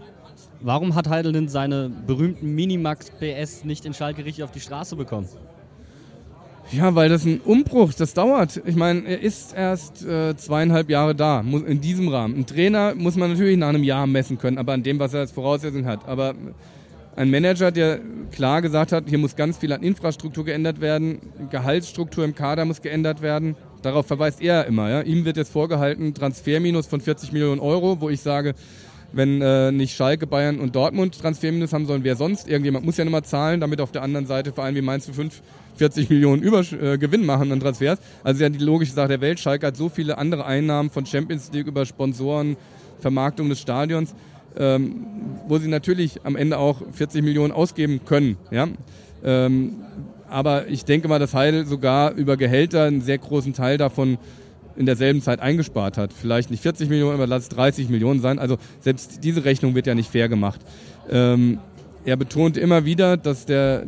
Warum 0.61 0.95
hat 0.95 1.09
Heidel 1.09 1.33
denn 1.33 1.49
seine 1.49 1.91
berühmten 2.07 2.55
Minimax 2.55 3.11
PS 3.11 3.65
nicht 3.65 3.85
in 3.85 3.95
Schalke 3.95 4.25
richtig 4.25 4.45
auf 4.45 4.53
die 4.53 4.61
Straße 4.61 4.95
bekommen? 4.95 5.29
Ja, 6.73 6.95
weil 6.95 7.11
das 7.11 7.27
ein 7.27 7.41
Umbruch, 7.45 7.93
das 7.93 8.15
dauert. 8.15 8.63
Ich 8.65 8.77
meine, 8.77 9.03
er 9.07 9.21
ist 9.21 9.55
erst 9.55 10.07
äh, 10.07 10.35
zweieinhalb 10.37 10.89
Jahre 10.89 11.15
da, 11.15 11.41
in 11.41 11.81
diesem 11.83 12.09
Rahmen. 12.09 12.35
Ein 12.37 12.47
Trainer 12.47 12.95
muss 12.95 13.17
man 13.17 13.31
natürlich 13.31 13.59
nach 13.59 13.69
einem 13.69 13.85
Jahr 13.85 14.07
messen 14.07 14.39
können, 14.39 14.57
aber 14.57 14.73
an 14.73 14.83
dem, 14.83 14.99
was 14.99 15.13
er 15.13 15.21
als 15.21 15.33
Voraussetzung 15.33 15.85
hat. 15.85 16.09
Aber 16.09 16.35
ein 17.15 17.31
Manager, 17.31 17.71
der 17.71 18.01
klar 18.31 18.63
gesagt 18.63 18.93
hat, 18.93 19.05
hier 19.07 19.19
muss 19.19 19.37
ganz 19.37 19.59
viel 19.59 19.73
an 19.75 19.83
Infrastruktur 19.83 20.47
geändert 20.47 20.81
werden, 20.81 21.19
Gehaltsstruktur 21.51 22.25
im 22.25 22.35
Kader 22.35 22.65
muss 22.65 22.81
geändert 22.81 23.21
werden. 23.21 23.55
Darauf 23.83 24.07
verweist 24.07 24.41
er 24.41 24.67
immer. 24.67 24.89
Ja. 24.89 25.03
Ihm 25.03 25.27
wird 25.27 25.37
jetzt 25.37 25.53
vorgehalten, 25.53 26.15
Transferminus 26.15 26.87
von 26.87 27.03
40 27.03 27.33
Millionen 27.33 27.61
Euro, 27.61 28.01
wo 28.01 28.09
ich 28.09 28.21
sage, 28.21 28.55
wenn 29.13 29.43
äh, 29.43 29.73
nicht 29.73 29.95
Schalke, 29.95 30.27
Bayern 30.27 30.59
und 30.61 30.75
Dortmund 30.75 31.19
Transferminus 31.19 31.73
haben 31.73 31.87
sollen, 31.87 32.05
wer 32.05 32.17
sonst? 32.17 32.49
Irgendjemand 32.49 32.85
muss 32.85 32.97
ja 32.97 33.05
nochmal 33.05 33.25
zahlen, 33.25 33.61
damit 33.61 33.81
auf 33.81 33.93
der 33.93 34.03
anderen 34.03 34.27
Seite 34.27 34.53
Verein 34.53 34.75
wie 34.75 34.83
Mainz 34.83 35.07
für 35.07 35.29
40 35.77 36.11
Millionen 36.11 36.43
Über 36.43 36.61
äh, 36.61 36.99
Gewinn 36.99 37.25
machen 37.27 37.53
an 37.53 37.61
Transfers. 37.61 37.99
Also 38.25 38.43
ja 38.43 38.49
die 38.49 38.59
logische 38.59 38.93
Sache 38.93 39.09
der 39.09 39.21
Welt. 39.21 39.41
Schalke 39.41 39.67
hat 39.67 39.77
so 39.77 39.89
viele 39.89 40.19
andere 40.19 40.45
Einnahmen 40.45 40.91
von 40.91 41.07
Champions 41.07 41.51
League 41.53 41.67
über 41.67 41.87
Sponsoren, 41.87 42.57
Vermarktung 43.01 43.49
des 43.49 43.61
Stadions, 43.61 44.15
ähm, 44.57 45.07
wo 45.49 45.59
sie 45.59 45.69
natürlich 45.69 46.21
am 46.25 46.37
Ende 46.37 46.59
auch 46.59 46.83
40 46.93 47.23
Millionen 47.23 47.53
ausgeben 47.53 48.01
können. 48.05 48.37
Ja? 48.51 48.69
Ähm, 49.25 49.77
aber 50.29 50.69
ich 50.69 50.85
denke 50.85 51.09
mal, 51.09 51.19
dass 51.19 51.35
Heidel 51.35 51.67
sogar 51.67 52.13
über 52.13 52.37
Gehälter 52.37 52.85
einen 52.85 53.03
sehr 53.03 53.19
großen 53.19 53.53
Teil 53.53 53.77
davon 53.77 54.19
in 54.77 54.87
derselben 54.87 55.23
Zeit 55.23 55.41
eingespart 55.41 55.99
hat. 55.99 56.13
Vielleicht 56.13 56.51
nicht 56.51 56.63
40 56.63 56.89
Millionen, 56.89 57.15
aber 57.15 57.27
lass 57.27 57.45
es 57.45 57.49
30 57.51 57.89
Millionen 57.89 58.21
sein. 58.21 58.39
Also 58.39 58.59
selbst 58.81 59.25
diese 59.25 59.45
Rechnung 59.45 59.75
wird 59.75 59.87
ja 59.87 59.95
nicht 59.95 60.11
fair 60.11 60.29
gemacht. 60.29 60.61
Ähm, 61.11 61.59
er 62.05 62.17
betont 62.17 62.57
immer 62.57 62.85
wieder, 62.85 63.17
dass 63.17 63.47
der 63.47 63.87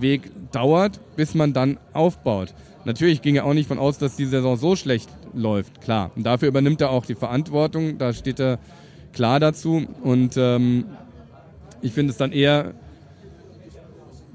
Weg 0.00 0.30
dauert, 0.52 1.00
bis 1.16 1.34
man 1.34 1.52
dann 1.52 1.78
aufbaut. 1.92 2.54
Natürlich 2.84 3.22
ging 3.22 3.36
er 3.36 3.44
auch 3.44 3.54
nicht 3.54 3.68
von 3.68 3.78
aus, 3.78 3.98
dass 3.98 4.16
die 4.16 4.26
Saison 4.26 4.56
so 4.56 4.76
schlecht 4.76 5.08
läuft, 5.34 5.80
klar. 5.80 6.10
Und 6.16 6.24
dafür 6.24 6.48
übernimmt 6.48 6.80
er 6.80 6.90
auch 6.90 7.06
die 7.06 7.14
Verantwortung, 7.14 7.98
da 7.98 8.12
steht 8.12 8.40
er 8.40 8.58
klar 9.12 9.40
dazu. 9.40 9.86
Und 10.02 10.36
ähm, 10.36 10.84
ich 11.80 11.92
finde 11.92 12.12
es 12.12 12.16
dann 12.16 12.32
eher 12.32 12.74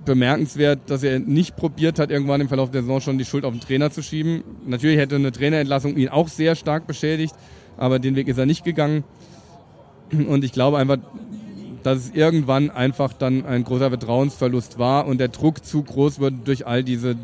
bemerkenswert, 0.06 0.80
dass 0.88 1.04
er 1.04 1.20
nicht 1.20 1.56
probiert 1.56 2.00
hat, 2.00 2.12
irgendwann 2.12 2.42
im 2.42 2.48
Verlauf 2.48 2.72
der 2.72 2.82
Saison 2.82 3.02
schon 3.02 3.18
die 3.18 3.26
Schuld 3.26 3.46
auf 3.46 3.54
den 3.54 3.62
Trainer 3.62 3.92
zu 3.92 4.02
schieben. 4.02 4.44
Natürlich 4.66 4.98
hätte 4.98 5.16
eine 5.16 5.32
Trainerentlassung 5.32 5.96
ihn 5.98 6.10
auch 6.10 6.28
sehr 6.28 6.56
stark 6.56 6.88
beschädigt, 6.88 7.36
aber 7.78 8.00
den 8.00 8.16
Weg 8.16 8.28
ist 8.28 8.38
er 8.38 8.46
nicht 8.46 8.64
gegangen. 8.64 9.04
Und 10.12 10.44
ich 10.44 10.52
glaube 10.52 10.78
einfach, 10.78 10.98
dass 11.84 12.00
es 12.00 12.12
irgendwann 12.14 12.70
einfach 12.70 13.14
dann 13.14 13.46
ein 13.46 13.64
großer 13.64 13.90
Vertrauensverlust 13.90 14.80
war 14.80 15.06
und 15.06 15.20
der 15.20 15.28
Druck 15.28 15.66
zu 15.66 15.84
groß 15.84 16.20
wird 16.20 16.34
durch 16.46 16.66
all 16.66 16.84
diese 16.84 17.16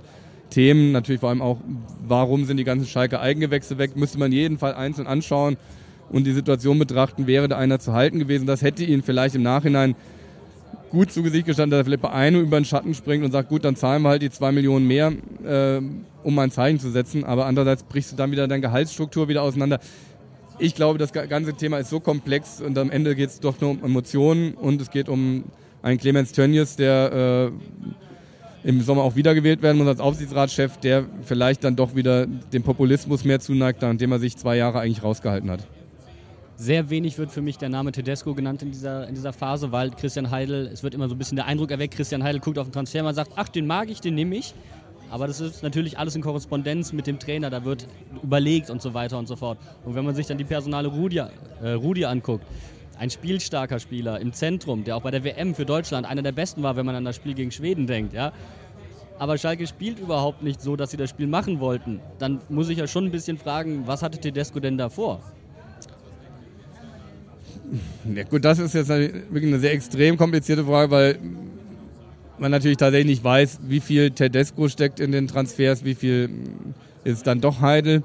Themen. 0.50 0.92
Natürlich 0.92 1.22
vor 1.22 1.30
allem 1.30 1.42
auch, 1.42 1.58
warum 2.06 2.46
sind 2.46 2.58
die 2.58 2.64
ganzen 2.64 2.88
Schalke 2.88 3.20
Eigengewächse 3.20 3.78
weg, 3.78 3.96
müsste 3.96 4.20
man 4.20 4.32
jeden 4.32 4.58
Fall 4.58 4.74
einzeln 4.74 5.08
anschauen 5.08 5.58
und 6.10 6.26
die 6.26 6.34
Situation 6.34 6.80
betrachten, 6.80 7.28
wäre 7.28 7.48
da 7.48 7.58
einer 7.58 7.80
zu 7.80 7.94
halten 7.94 8.20
gewesen. 8.20 8.48
Das 8.48 8.62
hätte 8.62 8.84
ihn 8.84 9.04
vielleicht 9.04 9.36
im 9.36 9.44
Nachhinein 9.44 9.96
gut 10.89 11.12
zu 11.12 11.24
Gesicht 11.24 11.46
gestanden, 11.46 11.72
dass 11.72 11.79
er 11.79 11.86
vielleicht 11.86 12.01
bei 12.01 12.29
über 12.29 12.60
den 12.60 12.65
Schatten 12.65 12.93
springt 12.93 13.24
und 13.24 13.31
sagt, 13.31 13.50
gut, 13.50 13.63
dann 13.65 13.75
zahlen 13.75 14.01
wir 14.01 14.10
halt 14.10 14.22
die 14.22 14.29
zwei 14.29 14.51
Millionen 14.51 14.88
mehr, 14.88 15.13
äh, 15.46 15.81
um 16.24 16.39
ein 16.39 16.51
Zeichen 16.51 16.79
zu 16.79 16.89
setzen. 16.91 17.24
Aber 17.24 17.46
andererseits 17.46 17.84
brichst 17.84 18.12
du 18.12 18.15
dann 18.15 18.31
wieder 18.31 18.48
deine 18.48 18.62
Gehaltsstruktur 18.62 19.27
wieder 19.27 19.43
auseinander. 19.43 19.79
Ich 20.58 20.75
glaube, 20.75 21.00
das 21.00 21.13
ganze 21.13 21.53
Thema 21.53 21.77
ist 21.77 21.89
so 21.89 22.00
komplex 22.00 22.62
und 22.62 22.77
am 22.77 22.91
Ende 22.91 23.15
geht 23.15 23.29
es 23.29 23.39
doch 23.39 23.62
nur 23.62 23.72
um 23.72 23.84
Emotionen 23.84 24.53
und 24.55 24.81
es 24.81 24.91
geht 24.91 25.08
um 25.08 25.46
einen 25.81 25.98
Clemens 25.98 26.34
Tönnies, 26.34 26.75
der 26.75 27.51
äh, 28.63 28.67
im 28.67 28.81
Sommer 28.81 29.03
auch 29.03 29.15
wiedergewählt 29.15 29.62
werden 29.62 29.77
muss 29.77 29.88
als 29.88 30.01
Aufsichtsratschef, 30.01 30.77
der 30.77 31.05
vielleicht 31.24 31.63
dann 31.63 31.77
doch 31.77 31.96
wieder 31.96 32.27
dem 32.27 32.63
Populismus 32.63 33.24
mehr 33.24 33.39
zuneigt, 33.39 33.81
nachdem 33.81 34.12
er 34.12 34.19
sich 34.19 34.36
zwei 34.36 34.58
Jahre 34.58 34.79
eigentlich 34.79 35.01
rausgehalten 35.01 35.50
hat. 35.50 35.65
Sehr 36.62 36.89
wenig 36.89 37.18
wird 37.18 37.32
für 37.32 37.42
mich 37.42 37.58
der 37.58 37.70
Name 37.70 37.94
Tedesco 37.94 38.36
genannt 38.36 38.62
in 38.62 38.72
dieser, 38.72 39.08
in 39.08 39.16
dieser 39.16 39.32
Phase, 39.32 39.72
weil 39.72 39.92
Christian 39.92 40.30
Heidel, 40.30 40.68
es 40.68 40.84
wird 40.84 40.94
immer 40.94 41.08
so 41.08 41.16
ein 41.16 41.18
bisschen 41.18 41.38
der 41.38 41.46
Eindruck 41.46 41.72
erweckt, 41.72 41.94
Christian 41.94 42.22
Heidel 42.22 42.42
guckt 42.42 42.58
auf 42.58 42.68
den 42.68 42.74
Transfer 42.74 43.06
und 43.06 43.13
sagt, 43.13 43.32
ach, 43.38 43.48
den 43.48 43.66
mag 43.66 43.89
ich, 43.89 44.01
den 44.01 44.13
nehme 44.13 44.36
ich. 44.36 44.54
Aber 45.10 45.25
das 45.25 45.39
ist 45.39 45.63
natürlich 45.63 45.98
alles 45.98 46.18
in 46.18 46.22
Korrespondenz 46.22 46.92
mit 46.92 47.08
dem 47.08 47.18
Trainer, 47.18 47.50
da 47.50 47.63
wird 47.63 47.88
überlegt 48.22 48.70
und 48.70 48.82
so 48.82 48.94
weiter 48.94 49.18
und 49.18 49.30
so 49.30 49.38
fort. 49.38 49.58
Und 49.86 49.96
wenn 49.96 50.04
man 50.04 50.16
sich 50.16 50.28
dann 50.28 50.38
die 50.38 50.44
Personale 50.44 50.89
Rudi, 50.89 51.20
äh, 51.20 51.70
Rudi 51.70 52.04
anguckt, 52.04 52.44
ein 52.98 53.10
spielstarker 53.10 53.80
Spieler 53.80 54.20
im 54.20 54.34
Zentrum, 54.34 54.84
der 54.84 54.98
auch 54.98 55.01
bei 55.01 55.12
der 55.12 55.24
WM 55.24 55.56
für 55.56 55.66
Deutschland 55.66 56.06
einer 56.06 56.24
der 56.24 56.34
besten 56.34 56.62
war, 56.62 56.75
wenn 56.75 56.86
man 56.86 56.94
an 56.94 57.06
das 57.06 57.16
Spiel 57.16 57.36
gegen 57.36 57.51
Schweden 57.51 57.88
denkt, 57.88 58.12
ja. 58.12 58.34
Aber 59.18 59.38
Schalke 59.38 59.66
spielt 59.66 59.98
überhaupt 59.98 60.44
nicht 60.44 60.62
so, 60.62 60.75
dass 60.75 60.92
sie 60.92 60.98
das 60.98 61.10
Spiel 61.10 61.28
machen 61.28 61.62
wollten. 61.62 62.01
Dann 62.18 62.42
muss 62.50 62.68
ich 62.68 62.80
ja 62.80 62.88
schon 62.88 63.06
ein 63.06 63.12
bisschen 63.12 63.38
fragen, 63.38 63.88
was 63.88 64.04
hatte 64.04 64.18
Tedesco 64.18 64.60
denn 64.60 64.78
davor? 64.78 65.22
Ja 68.16 68.24
gut, 68.24 68.46
das 68.46 68.60
ist 68.60 68.74
jetzt 68.74 68.90
wirklich 68.90 69.46
eine 69.46 69.60
sehr 69.60 69.74
extrem 69.74 70.18
komplizierte 70.18 70.66
Frage, 70.66 70.92
weil 70.92 71.20
man 72.40 72.52
natürlich 72.52 72.78
tatsächlich 72.78 73.18
nicht 73.18 73.24
weiß, 73.24 73.60
wie 73.68 73.80
viel 73.80 74.12
Tedesco 74.12 74.68
steckt 74.70 75.00
in 75.00 75.12
den 75.12 75.28
Transfers, 75.28 75.84
wie 75.84 75.96
viel 75.96 76.30
ist 77.04 77.28
dann 77.28 77.42
doch 77.42 77.62
Heidel. 77.62 78.04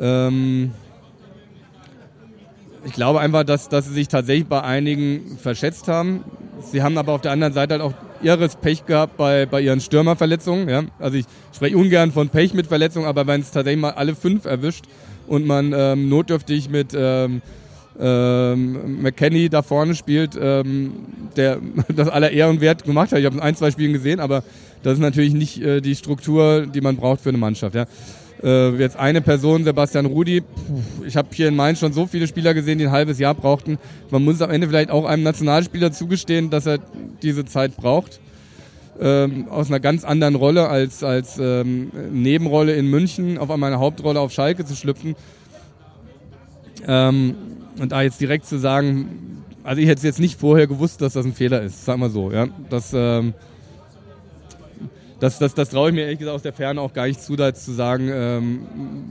Ähm, 0.00 0.72
ich 2.84 2.92
glaube 2.92 3.20
einfach, 3.20 3.44
dass, 3.44 3.68
dass 3.68 3.86
sie 3.86 3.94
sich 3.94 4.08
tatsächlich 4.08 4.46
bei 4.46 4.62
einigen 4.62 5.38
verschätzt 5.38 5.88
haben. 5.88 6.24
Sie 6.70 6.82
haben 6.82 6.98
aber 6.98 7.12
auf 7.12 7.20
der 7.20 7.32
anderen 7.32 7.52
Seite 7.52 7.74
halt 7.74 7.82
auch 7.82 7.94
irres 8.22 8.56
Pech 8.56 8.86
gehabt 8.86 9.16
bei, 9.16 9.46
bei 9.46 9.60
ihren 9.60 9.80
Stürmerverletzungen. 9.80 10.68
Ja? 10.68 10.84
Also 10.98 11.18
ich 11.18 11.26
spreche 11.54 11.76
ungern 11.76 12.12
von 12.12 12.28
Pech 12.28 12.54
mit 12.54 12.66
Verletzungen, 12.66 13.06
aber 13.06 13.26
wenn 13.26 13.40
es 13.40 13.50
tatsächlich 13.50 13.80
mal 13.80 13.92
alle 13.92 14.14
fünf 14.14 14.44
erwischt 14.44 14.84
und 15.26 15.46
man 15.46 15.72
ähm, 15.74 16.08
notdürftig 16.08 16.68
mit 16.70 16.94
ähm, 16.94 17.42
ähm, 18.00 19.02
McKenny 19.02 19.48
da 19.48 19.62
vorne 19.62 19.94
spielt, 19.94 20.38
ähm, 20.40 20.92
der 21.36 21.58
das 21.94 22.08
aller 22.08 22.30
Ehren 22.30 22.60
wert 22.60 22.84
gemacht 22.84 23.12
hat. 23.12 23.18
Ich 23.18 23.26
habe 23.26 23.42
ein, 23.42 23.54
zwei 23.54 23.70
Spielen 23.70 23.92
gesehen, 23.92 24.20
aber 24.20 24.42
das 24.82 24.94
ist 24.94 25.00
natürlich 25.00 25.34
nicht 25.34 25.62
äh, 25.62 25.80
die 25.80 25.94
Struktur, 25.94 26.66
die 26.66 26.80
man 26.80 26.96
braucht 26.96 27.20
für 27.20 27.28
eine 27.28 27.38
Mannschaft. 27.38 27.74
Ja. 27.74 27.86
Äh, 28.42 28.76
jetzt 28.76 28.96
eine 28.96 29.20
Person, 29.20 29.64
Sebastian 29.64 30.06
Rudi. 30.06 30.42
Ich 31.06 31.16
habe 31.16 31.28
hier 31.32 31.48
in 31.48 31.56
Mainz 31.56 31.78
schon 31.78 31.92
so 31.92 32.06
viele 32.06 32.26
Spieler 32.26 32.54
gesehen, 32.54 32.78
die 32.78 32.86
ein 32.86 32.92
halbes 32.92 33.18
Jahr 33.18 33.34
brauchten. 33.34 33.78
Man 34.10 34.24
muss 34.24 34.40
am 34.40 34.50
Ende 34.50 34.66
vielleicht 34.66 34.90
auch 34.90 35.04
einem 35.04 35.22
Nationalspieler 35.22 35.92
zugestehen, 35.92 36.48
dass 36.48 36.66
er 36.66 36.78
diese 37.22 37.44
Zeit 37.44 37.76
braucht. 37.76 38.20
Ähm, 38.98 39.48
aus 39.48 39.68
einer 39.68 39.80
ganz 39.80 40.04
anderen 40.04 40.34
Rolle 40.34 40.68
als, 40.68 41.02
als 41.02 41.38
ähm, 41.38 41.90
Nebenrolle 42.12 42.74
in 42.74 42.86
München 42.86 43.38
auf 43.38 43.50
einmal 43.50 43.72
eine 43.72 43.80
Hauptrolle 43.80 44.20
auf 44.20 44.32
Schalke 44.32 44.64
zu 44.64 44.74
schlüpfen. 44.74 45.16
Ähm, 46.86 47.34
und 47.78 47.92
da 47.92 48.02
jetzt 48.02 48.20
direkt 48.20 48.46
zu 48.46 48.58
sagen, 48.58 49.44
also 49.62 49.80
ich 49.80 49.88
hätte 49.88 50.06
jetzt 50.06 50.20
nicht 50.20 50.38
vorher 50.38 50.66
gewusst, 50.66 51.00
dass 51.02 51.12
das 51.12 51.24
ein 51.24 51.34
Fehler 51.34 51.62
ist, 51.62 51.84
sag 51.84 51.98
mal 51.98 52.10
so, 52.10 52.32
ja. 52.32 52.48
Das, 52.68 52.92
ähm, 52.94 53.34
das, 55.20 55.38
das, 55.38 55.54
das 55.54 55.68
traue 55.68 55.90
ich 55.90 55.94
mir 55.94 56.02
ehrlich 56.02 56.18
gesagt 56.18 56.34
aus 56.34 56.42
der 56.42 56.52
Ferne 56.52 56.80
auch 56.80 56.92
gar 56.92 57.06
nicht 57.06 57.20
zu, 57.20 57.36
da 57.36 57.48
jetzt 57.48 57.64
zu 57.64 57.72
sagen, 57.72 58.08
ähm, 58.10 58.60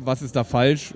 was 0.03 0.21
ist 0.21 0.35
da 0.35 0.43
falsch. 0.43 0.93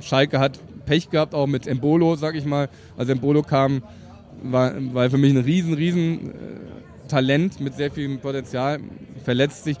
Schalke 0.00 0.38
hat 0.38 0.58
Pech 0.84 1.10
gehabt, 1.10 1.34
auch 1.34 1.46
mit 1.46 1.66
Embolo, 1.66 2.16
sag 2.16 2.34
ich 2.34 2.44
mal. 2.44 2.68
Also 2.96 3.12
Embolo 3.12 3.42
kam, 3.42 3.82
war, 4.42 4.72
war 4.92 5.08
für 5.10 5.18
mich 5.18 5.32
ein 5.32 5.42
riesen, 5.44 5.74
riesen 5.74 6.30
äh, 6.30 7.08
Talent 7.08 7.60
mit 7.60 7.76
sehr 7.76 7.90
viel 7.90 8.18
Potenzial, 8.18 8.80
verletzt 9.24 9.64
sich 9.64 9.76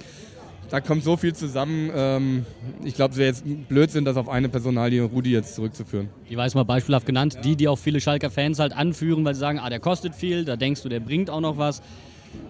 da 0.72 0.80
kommt 0.80 1.04
so 1.04 1.18
viel 1.18 1.34
zusammen. 1.34 1.90
Ähm, 1.94 2.46
ich 2.82 2.94
glaube, 2.94 3.12
es 3.12 3.18
wäre 3.18 3.28
jetzt 3.28 3.44
Blödsinn, 3.68 4.06
das 4.06 4.16
auf 4.16 4.30
eine 4.30 4.48
Personalie 4.48 5.02
Rudi 5.02 5.30
jetzt 5.30 5.54
zurückzuführen. 5.54 6.08
Die 6.30 6.34
jetzt 6.34 6.54
mal 6.54 6.64
beispielhaft 6.64 7.04
genannt. 7.04 7.36
Die, 7.44 7.56
die 7.56 7.68
auch 7.68 7.78
viele 7.78 8.00
Schalker 8.00 8.30
Fans 8.30 8.58
halt 8.58 8.74
anführen, 8.74 9.22
weil 9.22 9.34
sie 9.34 9.40
sagen, 9.40 9.58
ah, 9.58 9.68
der 9.68 9.80
kostet 9.80 10.14
viel, 10.14 10.46
da 10.46 10.56
denkst 10.56 10.82
du, 10.82 10.88
der 10.88 11.00
bringt 11.00 11.28
auch 11.28 11.42
noch 11.42 11.58
was. 11.58 11.82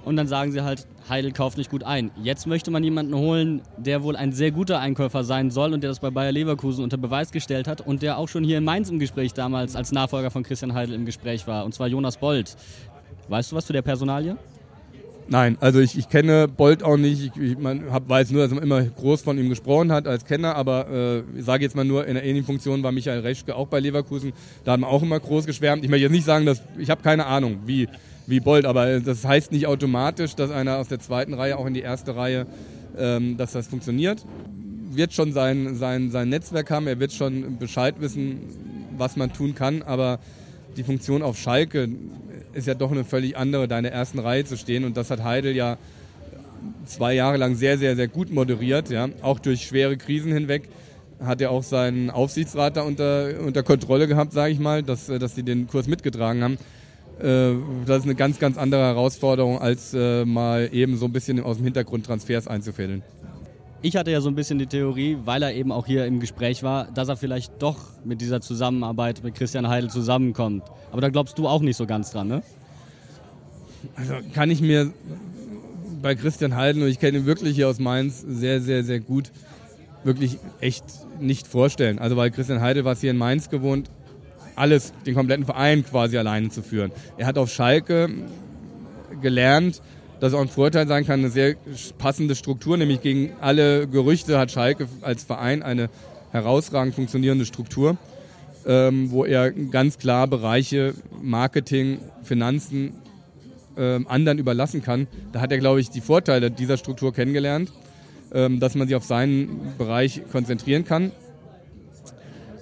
Und 0.05 0.15
dann 0.15 0.29
sagen 0.29 0.53
sie 0.53 0.63
halt, 0.63 0.87
Heidel 1.09 1.33
kauft 1.33 1.59
nicht 1.59 1.69
gut 1.69 1.83
ein. 1.83 2.13
Jetzt 2.23 2.47
möchte 2.47 2.71
man 2.71 2.85
jemanden 2.85 3.17
holen, 3.17 3.63
der 3.77 4.05
wohl 4.05 4.15
ein 4.15 4.31
sehr 4.31 4.53
guter 4.53 4.79
Einkäufer 4.79 5.25
sein 5.25 5.51
soll 5.51 5.73
und 5.73 5.83
der 5.83 5.91
das 5.91 5.99
bei 5.99 6.11
Bayer 6.11 6.31
Leverkusen 6.31 6.85
unter 6.85 6.99
Beweis 6.99 7.33
gestellt 7.33 7.67
hat 7.67 7.81
und 7.81 8.03
der 8.03 8.19
auch 8.19 8.29
schon 8.29 8.45
hier 8.45 8.59
in 8.59 8.65
Mainz 8.65 8.89
im 8.89 9.01
Gespräch 9.01 9.33
damals 9.33 9.75
als 9.75 9.91
Nachfolger 9.91 10.31
von 10.31 10.45
Christian 10.45 10.75
Heidel 10.75 10.95
im 10.95 11.07
Gespräch 11.07 11.49
war. 11.49 11.65
Und 11.65 11.75
zwar 11.75 11.89
Jonas 11.89 12.19
Bold. 12.19 12.57
Weißt 13.29 13.51
du 13.51 13.57
was 13.57 13.67
zu 13.67 13.73
der 13.73 13.83
Personalie? 13.83 14.37
Nein, 15.33 15.57
also 15.61 15.81
ich, 15.81 15.97
ich 15.97 16.11
kenne 16.11 16.47
Bolt 16.47 16.83
auch 16.83 16.99
nicht. 16.99 17.35
Ich, 17.35 17.43
ich 17.43 17.59
man 17.59 17.91
hab, 17.91 18.07
weiß 18.07 18.33
nur, 18.33 18.43
dass 18.43 18.53
man 18.53 18.63
immer 18.63 18.83
groß 18.83 19.23
von 19.23 19.39
ihm 19.39 19.49
gesprochen 19.49 19.91
hat 19.91 20.07
als 20.07 20.27
Kenner, 20.27 20.57
aber 20.57 20.91
äh, 20.91 21.39
ich 21.39 21.47
sage 21.47 21.65
jetzt 21.65 21.75
mal 21.75 21.87
nur, 21.87 22.07
in 22.07 22.17
der 22.17 22.23
ähnlichen 22.23 22.45
Funktion 22.45 22.83
war 22.83 22.93
Michael 22.93 23.21
Reschke 23.21 23.57
auch 23.57 23.67
bei 23.67 23.81
Leverkusen. 23.81 24.35
Da 24.65 24.73
hat 24.73 24.81
man 24.81 24.91
auch 24.91 25.03
immer 25.03 25.19
groß 25.19 25.47
geschwärmt. 25.47 25.85
Ich 25.85 25.91
möchte 25.91 26.03
jetzt 26.03 26.13
nicht 26.13 26.27
sagen, 26.27 26.45
dass 26.45 26.61
ich 26.77 26.91
habe 26.91 27.03
keine 27.03 27.25
Ahnung, 27.25 27.61
wie, 27.65 27.89
wie 28.27 28.41
Bolt, 28.41 28.67
aber 28.67 29.01
das 29.01 29.25
heißt 29.25 29.53
nicht 29.53 29.67
automatisch, 29.67 30.35
dass 30.35 30.51
einer 30.51 30.77
aus 30.77 30.89
der 30.89 31.01
zweiten 31.01 31.33
Reihe 31.33 31.57
auch 31.57 31.65
in 31.65 31.73
die 31.73 31.81
erste 31.81 32.15
Reihe, 32.15 32.47
ähm, 32.99 33.39
dass 33.39 33.53
das 33.53 33.69
funktioniert. 33.69 34.27
Wird 34.91 35.15
schon 35.15 35.33
sein, 35.33 35.77
sein, 35.77 36.11
sein 36.11 36.29
Netzwerk 36.29 36.71
haben, 36.71 36.87
er 36.87 37.01
wird 37.01 37.11
schon 37.11 37.57
Bescheid 37.57 37.95
wissen, 38.01 38.41
was 38.99 39.17
man 39.17 39.33
tun 39.33 39.55
kann, 39.55 39.81
aber 39.81 40.19
die 40.77 40.83
Funktion 40.83 41.23
auf 41.23 41.39
Schalke 41.39 41.89
ist 42.55 42.67
ja 42.67 42.75
doch 42.75 42.91
eine 42.91 43.05
völlig 43.05 43.37
andere, 43.37 43.69
da 43.69 43.79
in 43.79 43.85
der 43.85 43.93
ersten 43.93 44.19
Reihe 44.19 44.45
zu 44.45 44.57
stehen. 44.57 44.85
Und 44.85 44.97
das 44.97 45.11
hat 45.11 45.23
Heidel 45.23 45.55
ja 45.55 45.79
zwei 46.87 47.15
Jahre 47.15 47.37
lang 47.37 47.55
sehr, 47.55 47.79
sehr, 47.79 47.97
sehr 47.97 48.09
gut 48.09 48.31
moderiert, 48.33 48.91
ja. 48.91 49.09
Auch 49.23 49.39
durch 49.39 49.63
schwere 49.63 49.97
Krisen 49.97 50.33
hinweg 50.33 50.69
hat 51.21 51.41
er 51.41 51.51
auch 51.51 51.63
seinen 51.63 52.11
Aufsichtsrat 52.11 52.77
da 52.77 52.83
unter, 52.83 53.41
unter 53.41 53.63
Kontrolle 53.63 54.09
gehabt, 54.09 54.33
sage 54.33 54.53
ich 54.53 54.59
mal, 54.59 54.83
dass, 54.83 55.07
dass 55.07 55.35
sie 55.35 55.43
den 55.43 55.69
Kurs 55.69 55.87
mitgetragen 55.87 56.43
haben. 56.43 56.59
Äh, 57.21 57.55
das 57.87 57.99
ist 57.99 58.05
eine 58.05 58.15
ganz, 58.15 58.39
ganz 58.39 58.59
andere 58.59 58.83
Herausforderung, 58.83 59.59
als 59.61 59.95
äh, 59.95 60.25
mal 60.25 60.69
eben 60.73 60.97
so 60.97 61.07
ein 61.07 61.13
bisschen 61.13 61.41
aus 61.41 61.59
dem 61.59 61.65
Hintergrund 61.65 62.07
Transfers 62.07 62.49
einzufädeln. 62.49 63.03
Ich 63.85 63.97
hatte 63.97 64.13
ja 64.13 64.21
so 64.21 64.29
ein 64.29 64.37
bisschen 64.37 64.61
die 64.61 64.69
Theorie, 64.69 65.19
weil 65.25 65.43
er 65.43 65.53
eben 65.53 65.73
auch 65.73 65.87
hier 65.87 66.07
im 66.07 66.21
Gespräch 66.21 66.63
war, 66.63 66.85
dass 66.93 67.09
er 67.09 67.17
vielleicht 67.17 67.61
doch 67.61 67.79
mit 68.05 68.21
dieser 68.21 68.41
Zusammenarbeit 68.41 69.25
mit 69.25 69.35
Christian 69.35 69.67
Heidel 69.67 69.91
zusammenkommt. 69.91 70.63
Aber 70.93 71.01
da 71.01 71.09
glaubst 71.09 71.37
du 71.37 71.49
auch 71.49 71.61
nicht 71.61 71.77
so 71.77 71.85
ganz 71.85 72.13
dran, 72.13 72.29
ne? 72.29 72.43
Also 73.97 74.15
kann 74.33 74.53
ich 74.53 74.61
mir 74.61 74.93
bei 76.01 76.15
Christian 76.15 76.55
Heidel, 76.55 76.85
und 76.85 76.89
ich 76.91 77.01
kenne 77.01 77.19
ihn 77.19 77.27
wirklich 77.27 77.57
hier 77.57 77.69
aus 77.69 77.81
Mainz 77.81 78.25
sehr, 78.27 78.61
sehr, 78.61 78.85
sehr 78.85 79.01
gut, 79.01 79.33
wirklich 80.05 80.39
echt 80.61 80.85
nicht 81.21 81.49
vorstellen. 81.49 81.99
Also 81.99 82.17
weil 82.17 82.31
Christian 82.31 82.61
Heidel 82.61 82.85
war 82.85 82.95
hier 82.95 83.11
in 83.11 83.19
Mainz 83.19 83.51
gewohnt, 83.51 83.91
alles, 84.55 84.93
den 85.07 85.17
kompletten 85.17 85.45
Verein 85.45 85.85
quasi 85.85 86.17
alleine 86.19 86.51
zu 86.51 86.63
führen. 86.63 86.93
Er 87.17 87.27
hat 87.27 87.37
auf 87.37 87.51
Schalke 87.51 88.11
gelernt, 89.21 89.83
das 90.23 90.35
auch 90.35 90.41
ein 90.41 90.49
Vorteil 90.49 90.87
sein 90.87 91.05
kann, 91.05 91.19
eine 91.19 91.31
sehr 91.31 91.57
passende 91.99 92.37
Struktur, 92.37 92.77
nämlich 92.77 93.01
gegen 93.01 93.33
alle 93.41 93.89
Gerüchte 93.89 94.39
hat 94.39 94.53
Schalke 94.53 94.87
als 95.01 95.25
Verein 95.25 95.65
eine 95.65 95.91
herausragend 96.31 96.95
funktionierende 96.95 97.45
Struktur, 97.45 97.97
ähm, 98.65 99.11
wo 99.11 99.25
er 99.25 99.51
ganz 99.51 99.99
klar 99.99 100.29
Bereiche 100.29 100.95
Marketing, 101.21 101.99
Finanzen 102.23 102.93
ähm, 103.77 104.07
anderen 104.07 104.39
überlassen 104.39 104.81
kann. 104.81 105.09
Da 105.33 105.41
hat 105.41 105.51
er, 105.51 105.59
glaube 105.59 105.81
ich, 105.81 105.91
die 105.91 106.01
Vorteile 106.01 106.53
dieser 106.53 106.77
Struktur 106.77 107.13
kennengelernt, 107.13 107.73
ähm, 108.33 108.61
dass 108.61 108.77
man 108.77 108.87
sich 108.87 108.95
auf 108.95 109.05
seinen 109.05 109.75
Bereich 109.77 110.23
konzentrieren 110.31 110.85
kann. 110.85 111.11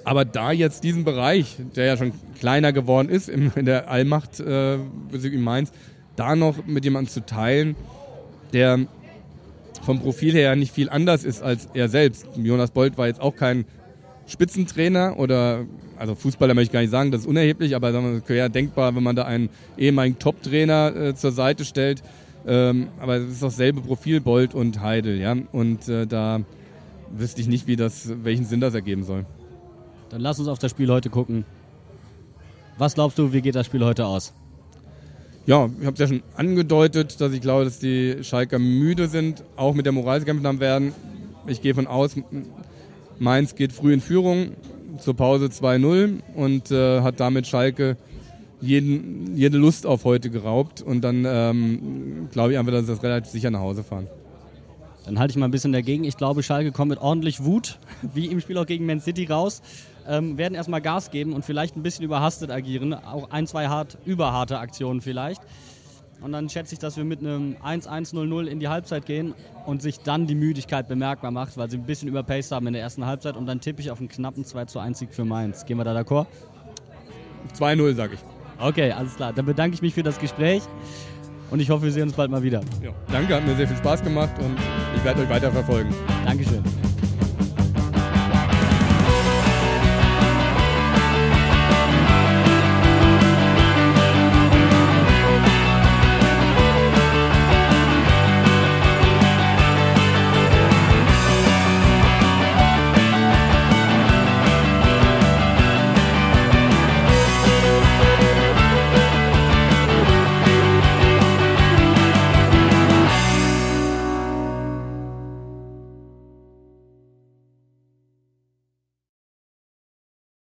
Aber 0.04 0.24
da 0.24 0.50
jetzt 0.50 0.82
diesen 0.82 1.04
Bereich, 1.04 1.58
der 1.76 1.84
ja 1.84 1.98
schon 1.98 2.12
kleiner 2.38 2.72
geworden 2.72 3.10
ist 3.10 3.28
in, 3.28 3.52
der 3.66 3.90
Allmacht 3.90 4.40
äh, 4.40 4.76
in 4.76 5.42
Mainz, 5.42 5.72
da 6.16 6.36
noch 6.36 6.66
mit 6.66 6.84
jemandem 6.84 7.12
zu 7.12 7.24
teilen, 7.24 7.76
der 8.52 8.80
vom 9.82 10.00
Profil 10.00 10.32
her 10.32 10.56
nicht 10.56 10.74
viel 10.74 10.88
anders 10.88 11.24
ist 11.24 11.42
als 11.42 11.68
er 11.74 11.88
selbst. 11.88 12.26
Jonas 12.36 12.70
Bolt 12.70 12.98
war 12.98 13.06
jetzt 13.06 13.20
auch 13.20 13.34
kein 13.34 13.64
Spitzentrainer 14.26 15.18
oder, 15.18 15.64
also 15.96 16.14
Fußballer 16.14 16.54
möchte 16.54 16.68
ich 16.68 16.72
gar 16.72 16.80
nicht 16.80 16.90
sagen, 16.90 17.10
das 17.10 17.22
ist 17.22 17.26
unerheblich, 17.26 17.74
aber 17.74 17.88
es 17.88 18.28
wäre 18.28 18.38
ja 18.38 18.48
denkbar, 18.48 18.94
wenn 18.94 19.02
man 19.02 19.16
da 19.16 19.24
einen 19.24 19.48
ehemaligen 19.76 20.18
Top-Trainer 20.18 20.94
äh, 20.96 21.14
zur 21.14 21.32
Seite 21.32 21.64
stellt. 21.64 22.02
Ähm, 22.46 22.88
aber 22.98 23.16
es 23.16 23.32
ist 23.32 23.42
dasselbe 23.42 23.80
Profil, 23.80 24.20
Bolt 24.20 24.54
und 24.54 24.80
Heidel, 24.80 25.18
ja. 25.18 25.36
Und 25.52 25.88
äh, 25.88 26.06
da 26.06 26.40
wüsste 27.10 27.40
ich 27.40 27.48
nicht, 27.48 27.66
wie 27.66 27.76
das, 27.76 28.10
welchen 28.22 28.44
Sinn 28.44 28.60
das 28.60 28.74
ergeben 28.74 29.04
soll. 29.04 29.26
Dann 30.08 30.20
lass 30.20 30.38
uns 30.38 30.48
auf 30.48 30.58
das 30.58 30.70
Spiel 30.70 30.90
heute 30.90 31.10
gucken. 31.10 31.44
Was 32.78 32.94
glaubst 32.94 33.18
du, 33.18 33.32
wie 33.32 33.42
geht 33.42 33.56
das 33.56 33.66
Spiel 33.66 33.84
heute 33.84 34.06
aus? 34.06 34.32
Ja, 35.50 35.68
ich 35.80 35.84
habe 35.84 35.94
es 35.94 35.98
ja 35.98 36.06
schon 36.06 36.22
angedeutet, 36.36 37.20
dass 37.20 37.32
ich 37.32 37.40
glaube, 37.40 37.64
dass 37.64 37.80
die 37.80 38.18
Schalker 38.22 38.60
müde 38.60 39.08
sind, 39.08 39.42
auch 39.56 39.74
mit 39.74 39.84
der 39.84 39.92
Moral 39.92 40.20
gekämpft 40.20 40.46
haben 40.46 40.60
werden. 40.60 40.92
Ich 41.48 41.60
gehe 41.60 41.74
von 41.74 41.88
aus, 41.88 42.14
Mainz 43.18 43.56
geht 43.56 43.72
früh 43.72 43.92
in 43.92 44.00
Führung, 44.00 44.52
zur 45.00 45.16
Pause 45.16 45.46
2-0 45.46 46.20
und 46.36 46.70
äh, 46.70 47.00
hat 47.00 47.18
damit 47.18 47.48
Schalke 47.48 47.96
jeden, 48.60 49.36
jede 49.36 49.58
Lust 49.58 49.86
auf 49.86 50.04
heute 50.04 50.30
geraubt. 50.30 50.82
Und 50.82 51.00
dann 51.00 51.24
ähm, 51.26 52.28
glaube 52.30 52.52
ich 52.52 52.58
einfach, 52.58 52.70
dass 52.70 52.86
sie 52.86 52.92
das 52.92 53.02
relativ 53.02 53.32
sicher 53.32 53.50
nach 53.50 53.58
Hause 53.58 53.82
fahren. 53.82 54.06
Dann 55.04 55.18
halte 55.18 55.32
ich 55.32 55.36
mal 55.36 55.46
ein 55.46 55.50
bisschen 55.50 55.72
dagegen. 55.72 56.04
Ich 56.04 56.16
glaube, 56.16 56.42
Schalke 56.42 56.72
kommt 56.72 56.90
mit 56.90 56.98
ordentlich 56.98 57.44
Wut, 57.44 57.78
wie 58.14 58.26
im 58.26 58.40
Spiel 58.40 58.58
auch 58.58 58.66
gegen 58.66 58.86
Man 58.86 59.00
City 59.00 59.24
raus 59.26 59.62
ähm, 60.06 60.36
werden 60.36 60.54
erstmal 60.54 60.80
Gas 60.80 61.10
geben 61.10 61.32
und 61.32 61.44
vielleicht 61.44 61.76
ein 61.76 61.82
bisschen 61.82 62.04
überhastet 62.04 62.50
agieren. 62.50 62.94
Auch 62.94 63.30
ein, 63.30 63.46
zwei 63.46 63.68
hart, 63.68 63.98
überharte 64.04 64.58
Aktionen 64.58 65.00
vielleicht. 65.00 65.42
Und 66.20 66.32
dann 66.32 66.50
schätze 66.50 66.74
ich, 66.74 66.78
dass 66.78 66.98
wir 66.98 67.04
mit 67.04 67.20
einem 67.20 67.56
1-1-0-0 67.64 68.46
in 68.46 68.60
die 68.60 68.68
Halbzeit 68.68 69.06
gehen 69.06 69.34
und 69.64 69.80
sich 69.80 70.00
dann 70.00 70.26
die 70.26 70.34
Müdigkeit 70.34 70.86
bemerkbar 70.86 71.30
macht, 71.30 71.56
weil 71.56 71.70
sie 71.70 71.78
ein 71.78 71.84
bisschen 71.84 72.08
überpaced 72.08 72.52
haben 72.52 72.66
in 72.66 72.74
der 72.74 72.82
ersten 72.82 73.06
Halbzeit. 73.06 73.36
Und 73.36 73.46
dann 73.46 73.60
tippe 73.60 73.80
ich 73.80 73.90
auf 73.90 74.00
einen 74.00 74.08
knappen 74.08 74.44
2-1-Sieg 74.44 75.14
für 75.14 75.24
Mainz. 75.24 75.64
Gehen 75.64 75.78
wir 75.78 75.84
da 75.84 75.96
d'accord? 75.96 76.26
2-0, 77.58 77.94
sage 77.94 78.14
ich. 78.14 78.20
Okay, 78.58 78.92
alles 78.92 79.16
klar. 79.16 79.32
Dann 79.32 79.46
bedanke 79.46 79.74
ich 79.74 79.80
mich 79.80 79.94
für 79.94 80.02
das 80.02 80.18
Gespräch 80.18 80.62
und 81.50 81.60
ich 81.60 81.70
hoffe, 81.70 81.84
wir 81.84 81.92
sehen 81.92 82.04
uns 82.04 82.14
bald 82.14 82.30
mal 82.30 82.42
wieder. 82.42 82.60
Ja, 82.82 82.90
danke, 83.12 83.34
hat 83.34 83.46
mir 83.46 83.56
sehr 83.56 83.68
viel 83.68 83.76
Spaß 83.76 84.02
gemacht 84.02 84.32
und 84.38 84.56
ich 84.96 85.04
werde 85.04 85.22
euch 85.22 85.28
weiter 85.28 85.50
verfolgen. 85.50 85.94
Dankeschön. 86.24 86.62